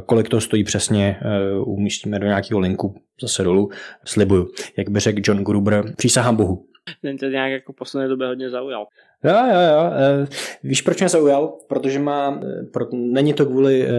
Kolik 0.05 0.29
to 0.29 0.41
stojí 0.41 0.63
přesně, 0.63 1.19
umístíme 1.65 2.19
do 2.19 2.27
nějakého 2.27 2.59
linku 2.59 2.95
zase 3.21 3.43
dolů, 3.43 3.69
slibuju. 4.05 4.49
Jak 4.77 4.89
by 4.89 4.99
řekl 4.99 5.21
John 5.23 5.43
Gruber, 5.43 5.93
přísahám 5.97 6.35
Bohu. 6.35 6.65
Ten 7.01 7.17
to 7.17 7.25
nějak 7.25 7.51
jako 7.51 7.73
poslední 7.73 8.09
době 8.09 8.27
hodně 8.27 8.49
zaujal. 8.49 8.87
Jo, 9.23 9.37
jo, 9.53 9.61
jo. 9.71 9.91
E, 9.93 10.27
víš, 10.63 10.81
proč 10.81 10.99
mě 10.99 11.09
zaujal? 11.09 11.57
Protože 11.67 11.99
má, 11.99 12.39
e, 12.43 12.65
pro, 12.65 12.85
není 12.91 13.33
to 13.33 13.45
kvůli 13.45 13.83
e, 13.83 13.91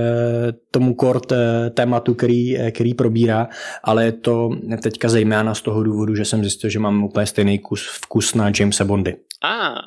tomu 0.70 0.94
kort 0.94 1.32
tématu, 1.74 2.14
který, 2.14 2.56
který 2.70 2.94
probírá, 2.94 3.48
ale 3.84 4.04
je 4.04 4.12
to 4.12 4.50
teďka 4.82 5.08
zejména 5.08 5.54
z 5.54 5.62
toho 5.62 5.82
důvodu, 5.82 6.14
že 6.14 6.24
jsem 6.24 6.40
zjistil, 6.40 6.70
že 6.70 6.78
mám 6.78 7.04
úplně 7.04 7.26
stejný 7.26 7.58
kus, 7.58 7.88
vkus 7.88 8.34
na 8.34 8.52
Jamesa 8.60 8.84
Bondy. 8.84 9.16
A, 9.42 9.68
ah, 9.68 9.78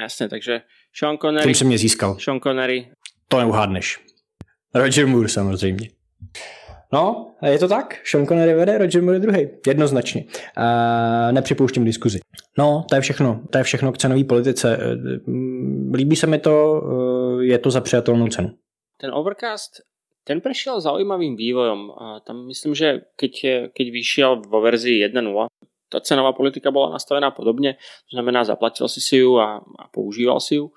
jasně, 0.00 0.28
takže 0.28 0.60
Sean 0.98 1.18
Connery. 1.18 1.44
Tím 1.44 1.54
se 1.54 1.64
mě 1.64 1.78
získal. 1.78 2.16
Sean 2.20 2.40
Connery. 2.40 2.88
To 3.28 3.38
neuhádneš. 3.38 4.00
Roger 4.74 5.06
Moore 5.06 5.28
samozřejmě. 5.28 5.88
No, 6.94 7.34
je 7.42 7.58
to 7.58 7.68
tak. 7.68 8.00
Sean 8.06 8.26
Connery 8.26 8.54
vede, 8.54 8.78
Roger 8.78 9.02
Moore 9.02 9.18
druhý. 9.18 9.48
Jednoznačně. 9.66 10.24
Uh, 10.24 11.32
nepřipouštím 11.32 11.84
diskuzi. 11.84 12.18
No, 12.58 12.84
to 12.88 12.94
je 12.94 13.00
všechno. 13.00 13.40
To 13.50 13.58
je 13.58 13.64
všechno 13.64 13.92
k 13.92 13.98
cenové 13.98 14.24
politice. 14.24 14.78
Líbí 15.94 16.16
se 16.16 16.26
mi 16.26 16.38
to, 16.38 16.82
je 17.40 17.58
to 17.58 17.70
za 17.70 17.80
přijatelnou 17.80 18.28
cenu. 18.28 18.50
Ten 19.00 19.10
Overcast, 19.14 19.72
ten 20.24 20.40
prešiel 20.40 20.80
zaujímavým 20.80 21.36
vývojom. 21.36 21.90
A 21.90 22.20
tam 22.20 22.46
myslím, 22.46 22.74
že 22.74 23.00
keď, 23.16 23.30
keď 23.74 23.86
vyšiel 23.90 24.42
vo 24.48 24.60
verzii 24.60 25.06
1.0, 25.06 25.46
ta 25.88 26.00
cenová 26.00 26.32
politika 26.32 26.70
bola 26.70 26.90
nastavená 26.90 27.30
podobně, 27.30 27.74
to 28.10 28.16
znamená 28.16 28.44
zaplatil 28.44 28.88
si 28.88 29.00
si 29.00 29.16
ju 29.16 29.38
a, 29.38 29.56
a 29.56 29.88
používal 29.92 30.40
si 30.40 30.54
ju 30.54 30.70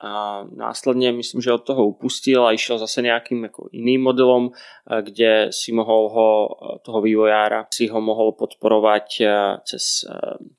a 0.00 0.44
následně 0.56 1.12
myslím, 1.12 1.40
že 1.40 1.52
od 1.52 1.58
toho 1.64 1.86
upustil 1.86 2.46
a 2.46 2.52
išel 2.52 2.78
zase 2.78 3.02
nějakým 3.02 3.42
jako 3.42 3.68
iným 3.72 4.02
modelom, 4.02 4.50
eh, 4.52 5.02
kde 5.02 5.48
si 5.50 5.72
mohol 5.72 6.08
ho, 6.08 6.48
eh, 6.48 6.78
toho 6.78 7.00
vývojára, 7.00 7.66
si 7.72 7.86
ho 7.86 8.00
mohol 8.00 8.32
podporovat 8.32 9.02
eh, 9.20 9.56
cez 9.64 9.82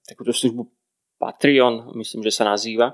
takovou 0.10 0.34
službu 0.34 0.72
Patreon, 1.20 1.92
myslím, 1.98 2.24
že 2.24 2.32
se 2.32 2.44
nazýva. 2.44 2.94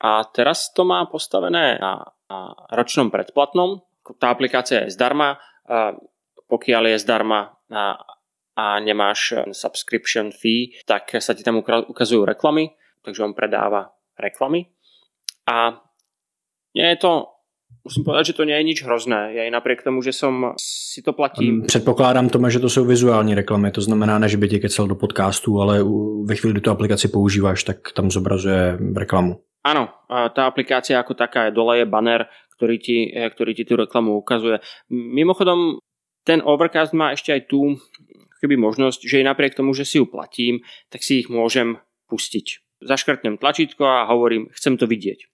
A 0.00 0.24
teraz 0.24 0.72
to 0.72 0.84
má 0.84 1.06
postavené 1.06 1.78
na, 1.80 2.04
na 2.30 2.54
ročnom 2.72 3.10
predplatnom. 3.10 3.84
Tá 4.16 4.32
aplikácia 4.32 4.88
je 4.88 4.96
zdarma, 4.96 5.36
pokiaľ 6.48 6.96
je 6.96 6.98
zdarma 7.04 7.52
a, 7.68 8.00
a 8.56 8.80
nemáš 8.80 9.36
subscription 9.52 10.32
fee, 10.32 10.72
tak 10.88 11.20
sa 11.20 11.36
ti 11.36 11.44
tam 11.44 11.60
ukazujú 11.60 12.24
reklamy, 12.24 12.72
takže 13.04 13.28
on 13.28 13.36
predáva 13.36 13.92
reklamy 14.16 14.72
a 15.50 15.82
nie 16.74 16.86
je 16.94 16.96
to, 16.96 17.26
musím 17.84 18.04
povedať, 18.04 18.26
že 18.26 18.36
to 18.38 18.44
nie 18.44 18.56
je 18.56 18.64
nič 18.64 18.78
hrozné. 18.84 19.34
Já 19.34 19.42
i 19.44 19.50
napriek 19.50 19.82
tomu, 19.82 20.02
že 20.02 20.12
som 20.12 20.54
si 20.60 21.02
to 21.02 21.12
platím. 21.12 21.62
Předpokládám 21.62 22.28
to, 22.28 22.50
že 22.50 22.58
to 22.58 22.68
jsou 22.68 22.84
vizuální 22.84 23.34
reklamy, 23.34 23.70
to 23.70 23.80
znamená, 23.80 24.18
ne, 24.18 24.28
že 24.28 24.36
by 24.36 24.48
tě 24.48 24.58
kecel 24.58 24.86
do 24.86 24.94
podcastu, 24.94 25.60
ale 25.60 25.84
ve 26.24 26.36
chvíli, 26.36 26.52
kdy 26.52 26.60
tu 26.60 26.70
aplikaci 26.70 27.08
používáš, 27.08 27.64
tak 27.64 27.92
tam 27.92 28.10
zobrazuje 28.10 28.78
reklamu. 28.96 29.40
Áno, 29.60 29.92
tá 30.08 30.48
aplikácia 30.48 30.96
ako 30.96 31.12
taká 31.12 31.44
je, 31.44 31.52
dole 31.52 31.84
je 31.84 31.84
banner, 31.84 32.24
ktorý 32.56 32.80
ti, 32.80 33.12
e, 33.12 33.28
ktorý 33.28 33.52
ti 33.52 33.68
tú 33.68 33.76
reklamu 33.76 34.16
ukazuje. 34.16 34.56
Mimochodom, 34.88 35.84
ten 36.24 36.40
Overcast 36.40 36.96
má 36.96 37.12
ešte 37.12 37.36
aj 37.36 37.44
tú 37.44 37.76
keby 38.40 38.56
možnosť, 38.56 39.04
že 39.04 39.20
i 39.20 39.28
napriek 39.28 39.52
tomu, 39.52 39.76
že 39.76 39.84
si 39.84 40.00
ju 40.00 40.08
platím, 40.08 40.64
tak 40.88 41.04
si 41.04 41.20
ich 41.20 41.28
môžem 41.28 41.76
pustiť. 42.08 42.64
Zaškrtnem 42.80 43.36
tlačítko 43.36 43.84
a 43.84 44.08
hovorím, 44.08 44.48
chcem 44.56 44.80
to 44.80 44.88
vidieť 44.88 45.28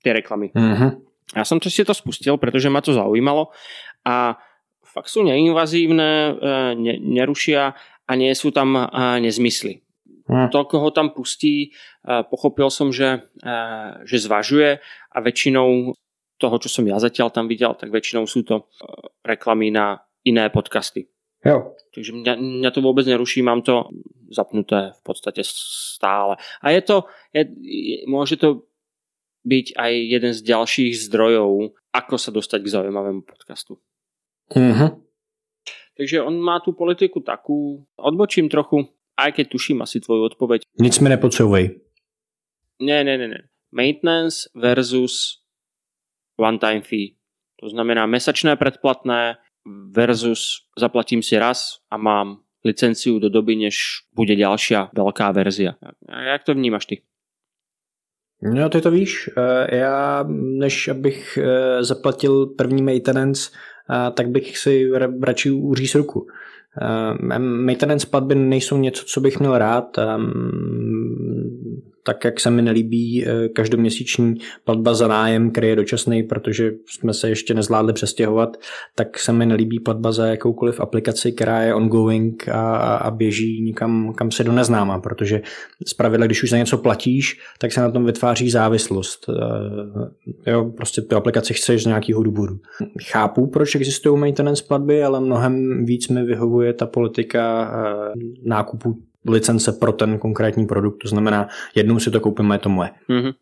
tie 0.00 0.12
reklamy. 0.16 0.52
Mm-hmm. 0.52 0.90
Ja 1.38 1.46
som 1.46 1.62
si 1.62 1.86
to 1.86 1.94
spustil, 1.94 2.34
pretože 2.42 2.66
ma 2.66 2.82
to 2.82 2.90
zaujímalo 2.90 3.54
a 4.02 4.34
fakt 4.82 5.10
sú 5.14 5.22
neinvazívne, 5.22 6.10
e, 6.10 6.32
ne, 6.74 6.94
nerušia 6.98 7.78
a 8.10 8.12
nie 8.18 8.34
sú 8.34 8.50
tam 8.50 8.74
e, 8.74 8.82
nezmysly. 9.22 9.86
Mm. 10.26 10.50
Toľko 10.50 10.74
ho 10.82 10.90
tam 10.90 11.14
pustí, 11.14 11.70
e, 11.70 12.22
pochopil 12.26 12.70
som, 12.70 12.90
že, 12.90 13.30
že 14.06 14.16
zvažuje 14.18 14.82
a 15.10 15.18
väčšinou 15.22 15.94
toho, 16.40 16.56
čo 16.58 16.68
som 16.72 16.86
ja 16.86 16.98
zatiaľ 16.98 17.30
tam 17.30 17.46
videl, 17.46 17.76
tak 17.78 17.94
väčšinou 17.94 18.26
sú 18.26 18.42
to 18.42 18.66
reklamy 19.22 19.70
na 19.70 20.02
iné 20.26 20.50
podcasty. 20.50 21.06
Jo. 21.40 21.72
Takže 21.90 22.12
mňa, 22.14 22.32
mňa 22.36 22.70
to 22.70 22.80
vôbec 22.84 23.04
neruší, 23.08 23.40
mám 23.40 23.64
to 23.64 23.88
zapnuté 24.30 24.94
v 24.94 25.02
podstate 25.02 25.42
stále. 25.44 26.36
A 26.62 26.66
je 26.70 26.80
to, 26.84 26.96
je, 27.32 27.42
môže 28.06 28.38
to 28.38 28.69
byť 29.44 29.66
aj 29.76 29.92
jeden 29.92 30.32
z 30.36 30.40
ďalších 30.44 30.92
zdrojov, 31.08 31.72
ako 31.90 32.14
sa 32.20 32.30
dostať 32.30 32.60
k 32.64 32.72
zaujímavému 32.76 33.22
podcastu. 33.24 33.80
Mm-hmm. 34.52 34.90
Takže 35.96 36.16
on 36.24 36.40
má 36.40 36.60
tu 36.64 36.72
politiku 36.72 37.20
takú, 37.20 37.84
odbočím 38.00 38.48
trochu, 38.48 38.88
aj 39.20 39.36
keď 39.36 39.44
tuším 39.52 39.78
asi 39.84 40.00
tvoju 40.00 40.32
odpoveď. 40.32 40.64
Nic 40.80 40.94
mi 41.00 41.08
nepodsouvej. 41.12 41.64
Ne, 42.80 42.98
ne, 43.04 43.14
ne, 43.20 43.28
ne. 43.28 43.40
Maintenance 43.70 44.48
versus 44.56 45.44
one 46.40 46.56
time 46.56 46.80
fee. 46.80 47.20
To 47.60 47.68
znamená 47.68 48.08
mesačné 48.08 48.56
predplatné 48.56 49.36
versus 49.92 50.64
zaplatím 50.72 51.20
si 51.20 51.36
raz 51.36 51.84
a 51.92 52.00
mám 52.00 52.40
licenciu 52.64 53.20
do 53.20 53.28
doby, 53.28 53.56
než 53.56 54.04
bude 54.16 54.32
ďalšia 54.32 54.96
veľká 54.96 55.32
verzia. 55.36 55.76
Jak 56.08 56.44
to 56.44 56.56
vnímaš 56.56 56.88
ty? 56.88 57.04
No 58.42 58.68
ty 58.68 58.80
to 58.80 58.90
víš, 58.90 59.30
eh, 59.36 59.76
já 59.76 60.24
než 60.58 60.88
abych 60.88 61.38
eh, 61.42 61.84
zaplatil 61.84 62.46
první 62.46 62.82
maintenance, 62.82 63.50
eh, 63.90 64.10
tak 64.10 64.28
bych 64.28 64.58
si 64.58 64.90
radši 65.22 65.50
uříz 65.50 65.94
ruku. 65.94 66.26
Maintenance 67.38 68.06
platby 68.06 68.34
nejsou 68.34 68.78
něco, 68.78 69.04
co 69.04 69.20
bych 69.20 69.40
měl 69.40 69.58
rád. 69.58 69.98
Tak 72.02 72.24
jak 72.24 72.40
se 72.40 72.50
mi 72.50 72.62
nelíbí 72.62 73.26
každoměsíční 73.54 74.34
platba 74.64 74.94
za 74.94 75.08
nájem, 75.08 75.50
který 75.50 75.68
je 75.68 75.76
dočasný, 75.76 76.22
protože 76.22 76.72
jsme 76.86 77.14
se 77.14 77.28
ještě 77.28 77.54
nezvládli 77.54 77.92
přestěhovat, 77.92 78.56
tak 78.94 79.18
se 79.18 79.32
mi 79.32 79.46
nelíbí 79.46 79.80
platba 79.80 80.12
za 80.12 80.26
jakoukoliv 80.26 80.80
aplikaci, 80.80 81.32
která 81.32 81.62
je 81.62 81.74
ongoing 81.74 82.48
a, 82.48 82.76
a 82.96 83.10
běží 83.10 83.62
nikam, 83.62 84.12
kam 84.16 84.30
se 84.30 84.44
do 84.44 84.52
neznáma, 84.52 85.00
protože 85.00 85.42
zpravidla, 85.86 86.26
když 86.26 86.42
už 86.42 86.50
za 86.50 86.56
něco 86.56 86.78
platíš, 86.78 87.40
tak 87.58 87.72
se 87.72 87.80
na 87.80 87.90
tom 87.90 88.04
vytváří 88.04 88.50
závislost. 88.50 89.26
Jo, 90.46 90.72
prostě 90.76 91.02
tu 91.02 91.16
aplikaci 91.16 91.54
chceš 91.54 91.82
z 91.82 91.86
nějakého 91.86 92.22
důvodu. 92.22 92.58
Chápu, 93.10 93.46
proč 93.46 93.74
existují 93.74 94.20
maintenance 94.20 94.64
platby, 94.68 95.02
ale 95.02 95.20
mnohem 95.20 95.84
víc 95.84 96.08
mi 96.08 96.24
vyhovuje 96.24 96.60
vyhovuje 96.60 96.72
ta 96.72 96.86
politika 96.86 97.72
eh, 97.72 98.12
nákupu 98.44 99.02
licence 99.28 99.72
pro 99.72 99.92
ten 99.92 100.18
konkrétní 100.18 100.66
produkt. 100.66 100.98
To 101.02 101.08
znamená, 101.08 101.48
jednou 101.74 101.98
si 101.98 102.10
to 102.10 102.20
koupíme, 102.20 102.54
je 102.54 102.58
to 102.58 102.68
moje. 102.68 102.90
Mm-hmm. 103.08 103.32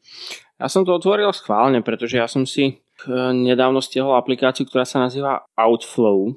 Já 0.61 0.69
jsem 0.69 0.85
to 0.85 0.95
otvoril 0.95 1.33
schválně, 1.33 1.83
protože 1.83 2.19
já 2.19 2.29
jsem 2.29 2.47
si 2.47 2.73
eh, 3.09 3.33
nedávno 3.33 3.83
stiahol 3.83 4.19
aplikáciu, 4.19 4.67
ktorá 4.67 4.83
sa 4.83 4.99
nazýva 4.99 5.47
Outflow. 5.55 6.35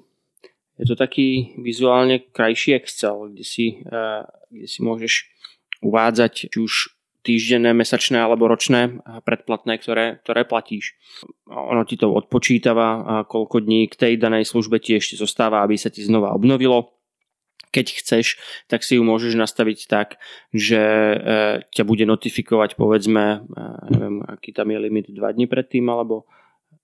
Je 0.77 0.85
to 0.85 0.93
taký 0.93 1.57
vizuálne 1.57 2.21
krajší 2.29 2.77
Excel, 2.77 3.33
kde 3.33 3.41
si, 3.41 3.81
eh, 3.81 4.21
kde 4.53 4.67
si 4.69 4.79
môžeš 4.85 5.25
uvádzať 5.81 6.53
či 6.53 6.57
už 6.61 6.73
týždenné, 7.21 7.73
mesačné 7.73 8.17
alebo 8.17 8.49
ročné 8.49 8.97
predplatné, 9.25 9.77
ktoré, 9.77 10.17
ktoré 10.25 10.41
platíš. 10.45 10.97
Ono 11.49 11.85
ti 11.85 11.97
to 11.97 12.09
odpočítava, 12.09 13.25
koľko 13.29 13.61
dní 13.61 13.85
k 13.93 13.95
tej 13.95 14.13
danej 14.17 14.49
službe 14.49 14.81
ti 14.81 14.97
ešte 14.97 15.21
zostáva, 15.21 15.61
aby 15.61 15.77
sa 15.77 15.93
ti 15.93 16.01
znova 16.01 16.33
obnovilo. 16.33 16.97
Keď 17.71 17.87
chceš, 18.03 18.35
tak 18.67 18.83
si 18.83 18.99
ju 18.99 19.03
môžeš 19.07 19.39
nastaviť 19.39 19.87
tak, 19.87 20.19
že 20.51 20.79
e, 20.79 21.17
ťa 21.71 21.83
bude 21.87 22.03
notifikovať 22.03 22.75
povedzme, 22.75 23.47
e, 23.47 23.63
neviem, 23.95 24.19
aký 24.27 24.51
tam 24.51 24.75
je 24.75 24.79
limit 24.79 25.07
2 25.07 25.15
dní 25.15 25.47
predtým, 25.47 25.87
alebo 25.87 26.27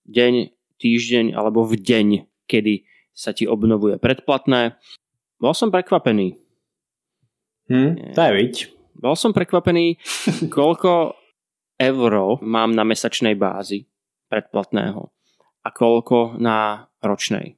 deň, 0.07 0.55
týždeň, 0.79 1.35
alebo 1.35 1.67
v 1.67 1.75
deň, 1.75 2.07
kedy 2.47 2.87
sa 3.11 3.35
ti 3.35 3.43
obnovuje 3.43 3.99
predplatné. 3.99 4.79
Bol 5.43 5.51
som 5.51 5.73
prekvapený. 5.73 6.39
Hmm, 7.67 8.15
to 8.15 8.21
je 8.23 8.31
viď. 8.31 8.53
Bol 8.95 9.19
som 9.19 9.35
prekvapený, 9.35 9.99
koľko 10.55 11.19
euro 11.77 12.39
mám 12.41 12.71
na 12.71 12.87
mesačnej 12.87 13.35
bázi 13.35 13.85
predplatného 14.31 15.03
a 15.61 15.67
koľko 15.69 16.39
na 16.39 16.87
ročnej. 17.03 17.56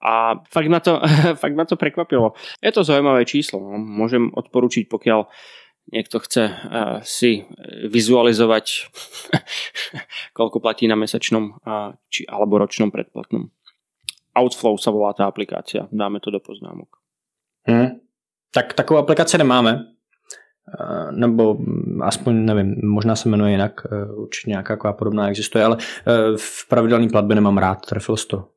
A 0.00 0.40
fakt 0.48 0.68
ma 0.68 0.80
to, 0.80 1.00
fakt 1.42 1.54
ma 1.54 1.64
to 1.64 1.76
prekvapilo. 1.76 2.32
Je 2.62 2.72
to 2.72 2.84
zaujímavé 2.84 3.24
číslo. 3.24 3.60
No. 3.60 3.76
Môžem 3.76 4.32
odporučiť, 4.32 4.88
pokiaľ 4.88 5.28
niekto 5.92 6.16
chce 6.22 6.44
uh, 6.48 6.54
si 7.04 7.44
vizualizovať, 7.88 8.66
koľko 10.38 10.62
platí 10.62 10.88
na 10.88 10.96
mesačnom 10.96 11.60
uh, 11.60 11.92
či, 12.08 12.24
alebo 12.24 12.58
ročnom 12.60 12.88
predplatnom. 12.88 13.52
Outflow 14.36 14.78
sa 14.78 14.94
volá 14.94 15.12
tá 15.12 15.26
aplikácia. 15.26 15.90
Dáme 15.90 16.22
to 16.22 16.30
do 16.30 16.38
poznámok. 16.40 17.02
Hmm. 17.66 17.98
Tak 18.50 18.74
takovou 18.74 19.00
aplikaci 19.00 19.38
nemáme. 19.38 19.90
Eh, 20.70 21.12
nebo 21.12 21.58
aspoň 22.02 22.44
nevím, 22.44 22.74
možná 22.84 23.16
se 23.16 23.28
jmenuje 23.28 23.52
jinak, 23.52 23.86
určitě 24.14 24.50
nějaká 24.50 24.92
podobná 24.92 25.28
existuje, 25.28 25.64
ale 25.64 25.76
v 26.36 26.68
pravidelné 26.68 27.08
platbě 27.08 27.34
nemám 27.34 27.58
rád, 27.58 27.86
trefil 27.86 28.16
to. 28.16 28.48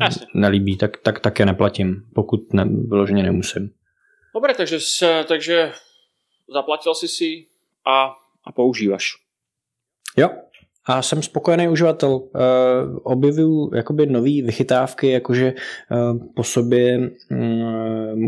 Jasne. 0.00 0.26
Nelíbí, 0.34 0.76
tak, 0.76 0.96
tak, 0.96 1.20
tak 1.20 1.38
je 1.38 1.46
neplatím, 1.46 2.04
pokud 2.14 2.52
ne, 2.52 2.64
vyloženě 2.88 3.22
nemusím. 3.22 3.70
Dobre, 4.34 4.54
takže, 4.54 4.78
takže 5.28 5.72
zaplatil 6.52 6.94
si 6.94 7.08
si 7.08 7.46
a, 7.86 8.14
a 8.44 8.52
používáš. 8.52 9.04
Jo, 10.16 10.30
a 10.84 11.02
jsem 11.02 11.22
spokojený 11.22 11.68
uživatel. 11.68 12.10
Uh, 12.10 12.22
objevuju 13.02 13.70
jakoby 13.74 14.06
nové 14.06 14.42
vychytávky, 14.42 15.10
jakože 15.10 15.52
uh, 15.90 16.26
po 16.34 16.44
sobě 16.44 17.10
um, 17.30 18.18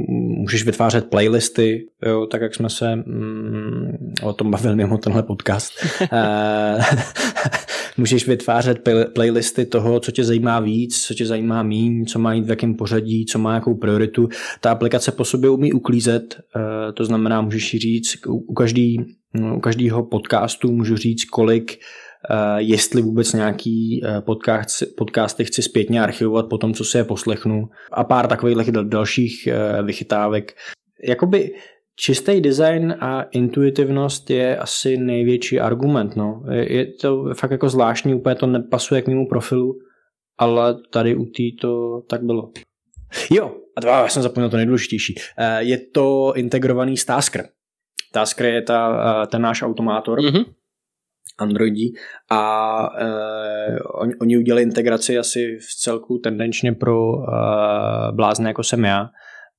můžeš 0.40 0.64
vytvářet 0.64 1.10
playlisty, 1.10 1.88
jo, 2.06 2.26
tak 2.26 2.40
jak 2.40 2.54
jsme 2.54 2.70
se 2.70 2.92
um, 3.06 4.14
o 4.22 4.32
tom 4.32 4.50
bavili 4.50 4.76
mimo 4.76 4.98
tenhle 4.98 5.22
podcast. 5.22 5.72
uh, 6.00 6.08
můžeš 7.96 8.28
vytvářet 8.28 8.88
playlisty 9.14 9.66
toho, 9.66 10.00
co 10.00 10.12
tě 10.12 10.24
zajímá 10.24 10.60
víc, 10.60 11.00
co 11.00 11.14
tě 11.14 11.26
zajímá 11.26 11.62
míň, 11.62 12.06
co 12.06 12.18
má 12.18 12.32
jít 12.32 12.46
v 12.46 12.50
jakém 12.50 12.74
pořadí, 12.74 13.26
co 13.26 13.38
má 13.38 13.54
jakou 13.54 13.74
prioritu. 13.74 14.28
Ta 14.60 14.70
aplikace 14.70 15.12
po 15.12 15.24
sobě 15.24 15.50
umí 15.50 15.72
uklízet, 15.72 16.40
uh, 16.56 16.62
to 16.94 17.04
znamená, 17.04 17.40
můžeš 17.40 17.70
říct 17.70 18.26
u, 18.26 18.54
každý, 18.54 19.04
u 19.56 19.60
každého 19.60 20.02
podcastu 20.02 20.72
můžu 20.72 20.96
říct, 20.96 21.24
kolik 21.24 21.78
Eh, 22.30 22.62
jestli 22.62 23.02
vůbec 23.02 23.32
nějaký 23.32 24.04
eh, 24.04 24.20
podcast, 24.20 24.82
podcasty 24.96 25.44
chci 25.44 25.62
zpětně 25.62 26.02
archivovat 26.02 26.48
po 26.48 26.58
tom, 26.58 26.74
co 26.74 26.84
si 26.84 26.98
je 26.98 27.04
poslechnu 27.04 27.68
a 27.92 28.04
pár 28.04 28.26
takových 28.26 28.70
dalších 28.70 29.46
eh, 29.46 29.82
vychytávek. 29.82 30.52
Jakoby 31.08 31.54
čistý 31.96 32.40
design 32.40 32.94
a 33.00 33.22
intuitivnost 33.22 34.30
je 34.30 34.56
asi 34.56 34.96
největší 34.96 35.60
argument. 35.60 36.16
No. 36.16 36.42
Je 36.50 36.86
to 36.86 37.24
fakt 37.34 37.50
jako 37.50 37.68
zvláštní, 37.68 38.14
úplně 38.14 38.34
to 38.34 38.46
nepasuje 38.46 39.02
k 39.02 39.08
mému 39.08 39.28
profilu, 39.28 39.78
ale 40.38 40.76
tady 40.90 41.16
u 41.16 41.24
tý 41.24 41.56
to 41.56 42.02
tak 42.08 42.22
bylo. 42.22 42.50
Jo, 43.30 43.56
a 43.76 43.80
dva, 43.80 44.02
já 44.02 44.08
jsem 44.08 44.22
zapomněl 44.22 44.50
to 44.50 44.56
nejdůležitější. 44.56 45.14
Je 45.58 45.78
to 45.78 46.32
integrovaný 46.36 46.96
s 46.96 47.04
Tasker. 47.04 47.48
Tasker 48.12 48.46
je 48.46 48.62
ta, 48.62 49.26
ten 49.26 49.42
náš 49.42 49.62
automátor, 49.62 50.20
mm-hmm 50.20 50.44
Androidí 51.38 51.94
a 52.30 52.88
uh, 53.02 53.76
oni, 54.00 54.14
oni 54.20 54.38
udělali 54.38 54.62
integraci 54.62 55.18
asi 55.18 55.58
v 55.58 55.74
celku 55.80 56.18
tendenčně 56.18 56.72
pro 56.72 57.12
uh, 57.12 57.24
blázny 58.12 58.48
jako 58.48 58.62
jsem 58.62 58.84
já 58.84 59.10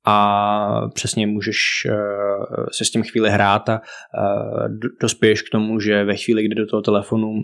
a 0.06 0.90
přesně 0.94 1.28
můžeš 1.28 1.58
uh, 1.90 2.66
se 2.72 2.86
s 2.86 2.92
tím 2.92 3.04
chvíli 3.04 3.30
hrát 3.30 3.70
a 3.70 3.82
uh, 3.82 4.68
dospěješ 5.02 5.42
k 5.42 5.52
tomu, 5.52 5.80
že 5.80 6.04
ve 6.04 6.16
chvíli, 6.16 6.46
kdy 6.46 6.56
do 6.56 6.68
toho 6.68 6.82
telefonu 6.82 7.30
uh, 7.30 7.42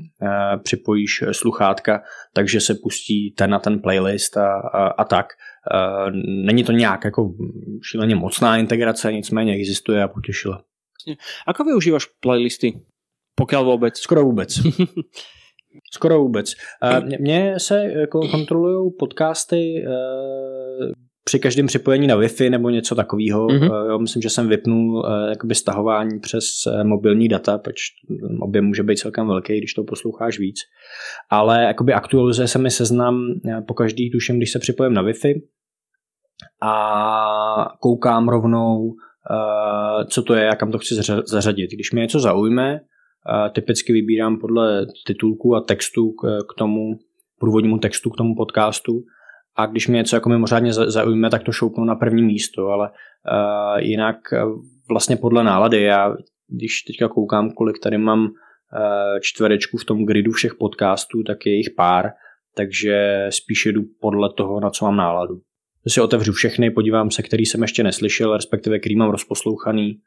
připojíš 0.63 1.23
sluchátka, 1.31 2.01
takže 2.33 2.61
se 2.61 2.75
pustí 2.83 3.33
ten 3.37 3.49
na 3.49 3.59
ten 3.59 3.79
playlist 3.79 4.37
a, 4.37 4.53
a, 4.73 4.87
a 4.87 5.03
tak. 5.03 5.25
Není 6.25 6.63
to 6.63 6.71
nějak 6.71 7.05
jako 7.05 7.33
šíleně 7.83 8.15
mocná 8.15 8.57
integrace, 8.57 9.13
nicméně 9.13 9.53
existuje 9.53 10.03
a 10.03 10.07
potěšila. 10.07 10.63
Ako 11.47 11.63
využíváš 11.63 12.05
playlisty? 12.21 12.85
Pokiaľ 13.33 13.63
vôbec. 13.65 13.93
Skoro 13.97 14.21
vůbec. 14.23 14.49
Skoro 15.93 16.19
vůbec. 16.19 16.53
Mně 17.19 17.59
se 17.59 17.83
jako 17.83 18.27
kontrolují 18.27 18.91
podcasty 18.99 19.85
eh, 19.87 20.91
při 21.23 21.39
každém 21.39 21.67
připojení 21.67 22.07
na 22.07 22.17
Wi-Fi 22.17 22.49
nebo 22.49 22.69
něco 22.69 22.95
takového. 22.95 23.47
Mm-hmm. 23.47 24.01
Myslím, 24.01 24.21
že 24.21 24.29
jsem 24.29 24.47
vypnul 24.49 25.05
eh, 25.05 25.29
jakoby 25.29 25.55
stahování 25.55 26.19
přes 26.19 26.45
mobilní 26.83 27.27
data, 27.27 27.57
protože 27.57 27.83
objem 28.41 28.65
může 28.65 28.83
být 28.83 28.97
celkem 28.97 29.27
velký, 29.27 29.57
když 29.57 29.73
to 29.73 29.83
posloucháš 29.83 30.39
víc. 30.39 30.55
Ale 31.29 31.63
jakoby 31.63 31.93
aktualizuje 31.93 32.47
se 32.47 32.59
mi 32.59 32.71
seznam 32.71 33.25
po 33.67 33.73
každý, 33.73 34.11
tuším, 34.11 34.37
když 34.37 34.51
se 34.51 34.59
připojím 34.59 34.93
na 34.93 35.03
Wi-Fi 35.03 35.41
a 36.61 37.77
koukám 37.79 38.29
rovnou, 38.29 38.93
co 40.09 40.23
to 40.23 40.33
je 40.33 40.49
a 40.49 40.55
kam 40.55 40.71
to 40.71 40.77
chci 40.77 40.95
zařadit. 41.25 41.71
Když 41.71 41.91
mě 41.91 42.01
něco 42.01 42.19
zaujme, 42.19 42.79
typicky 43.53 43.93
vybírám 43.93 44.39
podle 44.39 44.85
titulku 45.07 45.55
a 45.55 45.61
textu 45.61 46.11
k 46.49 46.57
tomu 46.57 46.99
průvodnímu 47.39 47.77
textu 47.77 48.09
k 48.09 48.17
tomu 48.17 48.35
podcastu 48.35 49.03
a 49.55 49.65
když 49.65 49.87
mě 49.87 49.97
něco 49.97 50.15
jako 50.15 50.29
mimořádně 50.29 50.73
zaujme, 50.73 51.29
tak 51.29 51.43
to 51.43 51.51
šoupnu 51.51 51.83
na 51.83 51.95
první 51.95 52.23
místo, 52.23 52.67
ale 52.67 52.89
uh, 52.89 53.79
jinak 53.79 54.17
vlastně 54.89 55.17
podle 55.17 55.43
nálady. 55.43 55.81
Já 55.81 56.15
když 56.47 56.81
teďka 56.81 57.07
koukám, 57.07 57.51
kolik 57.51 57.79
tady 57.79 57.97
mám 57.97 58.31
čtverečku 59.21 59.77
v 59.77 59.85
tom 59.85 60.05
gridu 60.05 60.31
všech 60.31 60.55
podcastů, 60.55 61.23
tak 61.23 61.45
je 61.45 61.55
jich 61.55 61.69
pár, 61.69 62.11
takže 62.55 63.27
spíš 63.29 63.65
jdu 63.65 63.81
podle 64.01 64.33
toho, 64.33 64.59
na 64.59 64.69
co 64.69 64.85
mám 64.85 64.95
náladu. 64.95 65.41
Si 65.87 66.01
otevřu 66.01 66.31
všechny, 66.31 66.71
podívám 66.71 67.11
se, 67.11 67.23
který 67.23 67.45
jsem 67.45 67.61
ještě 67.61 67.83
neslyšel, 67.83 68.35
respektive 68.35 68.79
který 68.79 68.95
mám 68.95 69.09
rozposlouchaný 69.09 70.01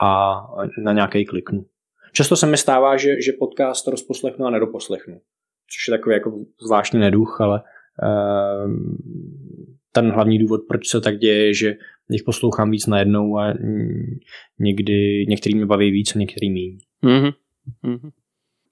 a 0.00 0.40
na 0.84 0.92
nějaký 0.92 1.24
kliknu. 1.24 1.64
Často 2.12 2.36
se 2.36 2.46
mi 2.46 2.56
stává, 2.56 2.96
že, 2.96 3.08
že 3.08 3.32
podcast 3.38 3.88
rozposlechnu 3.88 4.46
a 4.46 4.50
nedoposlechnu, 4.50 5.14
což 5.14 5.88
je 5.88 5.98
takový 5.98 6.14
jako 6.14 6.32
zvláštní 6.66 7.00
neduch, 7.00 7.40
ale 7.40 7.60
uh, 7.60 7.66
ten 9.92 10.10
hlavní 10.10 10.38
důvod, 10.38 10.60
proč 10.68 10.88
se 10.88 11.00
tak 11.00 11.18
děje, 11.18 11.46
je, 11.46 11.54
že 11.54 11.74
jich 12.10 12.22
poslouchám 12.22 12.70
víc 12.70 12.86
najednou 12.86 13.38
a 13.38 13.54
někdy 14.58 15.26
některý 15.28 15.54
mě 15.54 15.66
baví 15.66 15.90
víc 15.90 16.16
a 16.16 16.18
některý 16.18 16.50
méně. 16.50 16.78
Mm-hmm. 17.02 17.32
Mm-hmm. 17.84 18.10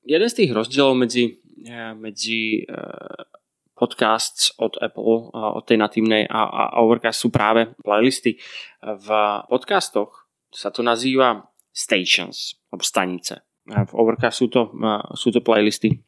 Jeden 0.06 0.30
z 0.30 0.34
těch 0.34 0.52
rozdílů 0.52 0.94
mezi, 0.94 1.36
eh, 1.70 1.94
mezi 1.94 2.66
uh, 2.68 2.76
podcasts 3.82 4.54
od 4.62 4.78
Apple, 4.82 5.34
od 5.34 5.64
tej 5.66 5.76
natívnej 5.76 6.30
a, 6.30 6.42
a 6.46 6.62
Overcast 6.78 7.18
sú 7.18 7.34
práve 7.34 7.74
playlisty. 7.82 8.38
V 8.78 9.08
podcastoch 9.50 10.30
sa 10.54 10.70
to 10.70 10.86
nazýva 10.86 11.50
stations, 11.74 12.62
alebo 12.70 12.86
stanice. 12.86 13.42
V 13.66 13.92
Overcast 13.98 14.38
sú 14.38 14.46
to, 14.46 14.70
sú 15.18 15.34
to 15.34 15.42
playlisty. 15.42 15.98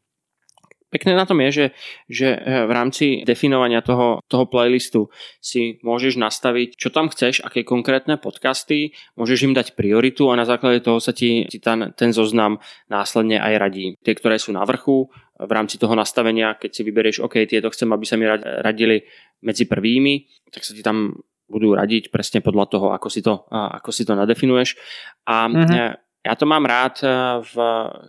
Pekné 0.95 1.11
na 1.11 1.27
tom 1.27 1.43
je, 1.43 1.49
že, 1.51 1.65
že 2.07 2.27
e, 2.39 2.63
v 2.63 2.71
rámci 2.71 3.27
definovania 3.27 3.83
toho, 3.83 4.23
toho 4.31 4.47
playlistu 4.47 5.11
si 5.43 5.75
môžeš 5.83 6.15
nastaviť, 6.15 6.79
čo 6.79 6.87
tam 6.87 7.11
chceš, 7.11 7.43
aké 7.43 7.67
konkrétne 7.67 8.15
podcasty, 8.15 8.95
môžeš 9.19 9.51
im 9.51 9.51
dať 9.51 9.75
prioritu 9.75 10.31
a 10.31 10.39
na 10.39 10.47
základe 10.47 10.79
toho 10.79 11.03
sa 11.03 11.11
ti, 11.11 11.43
ti 11.51 11.59
ten, 11.59 11.91
ten 11.99 12.15
zoznam 12.15 12.63
následne 12.87 13.43
aj 13.43 13.53
radí. 13.59 13.85
Tie, 13.99 14.15
ktoré 14.15 14.39
sú 14.39 14.55
na 14.55 14.63
vrchu, 14.63 15.11
v 15.35 15.51
rámci 15.51 15.75
toho 15.75 15.91
nastavenia, 15.99 16.55
keď 16.55 16.71
si 16.71 16.81
vyberieš, 16.87 17.19
OK, 17.19 17.43
tieto 17.43 17.67
chcem, 17.67 17.91
aby 17.91 18.07
sa 18.07 18.15
mi 18.15 18.23
radili 18.39 19.03
medzi 19.43 19.67
prvými, 19.67 20.47
tak 20.47 20.63
sa 20.63 20.71
ti 20.71 20.79
tam 20.79 21.11
budú 21.51 21.75
radiť 21.75 22.07
presne 22.07 22.39
podľa 22.39 22.65
toho, 22.71 22.87
ako 22.95 23.07
si 23.11 23.19
to, 23.19 23.43
ako 23.51 23.91
si 23.91 24.07
to 24.07 24.15
nadefinuješ. 24.15 24.79
A 25.27 25.51
mm-hmm. 25.51 26.23
ja 26.23 26.33
to 26.39 26.47
mám 26.47 26.63
rád, 26.63 27.03
e, 27.03 27.07
v, 27.43 27.53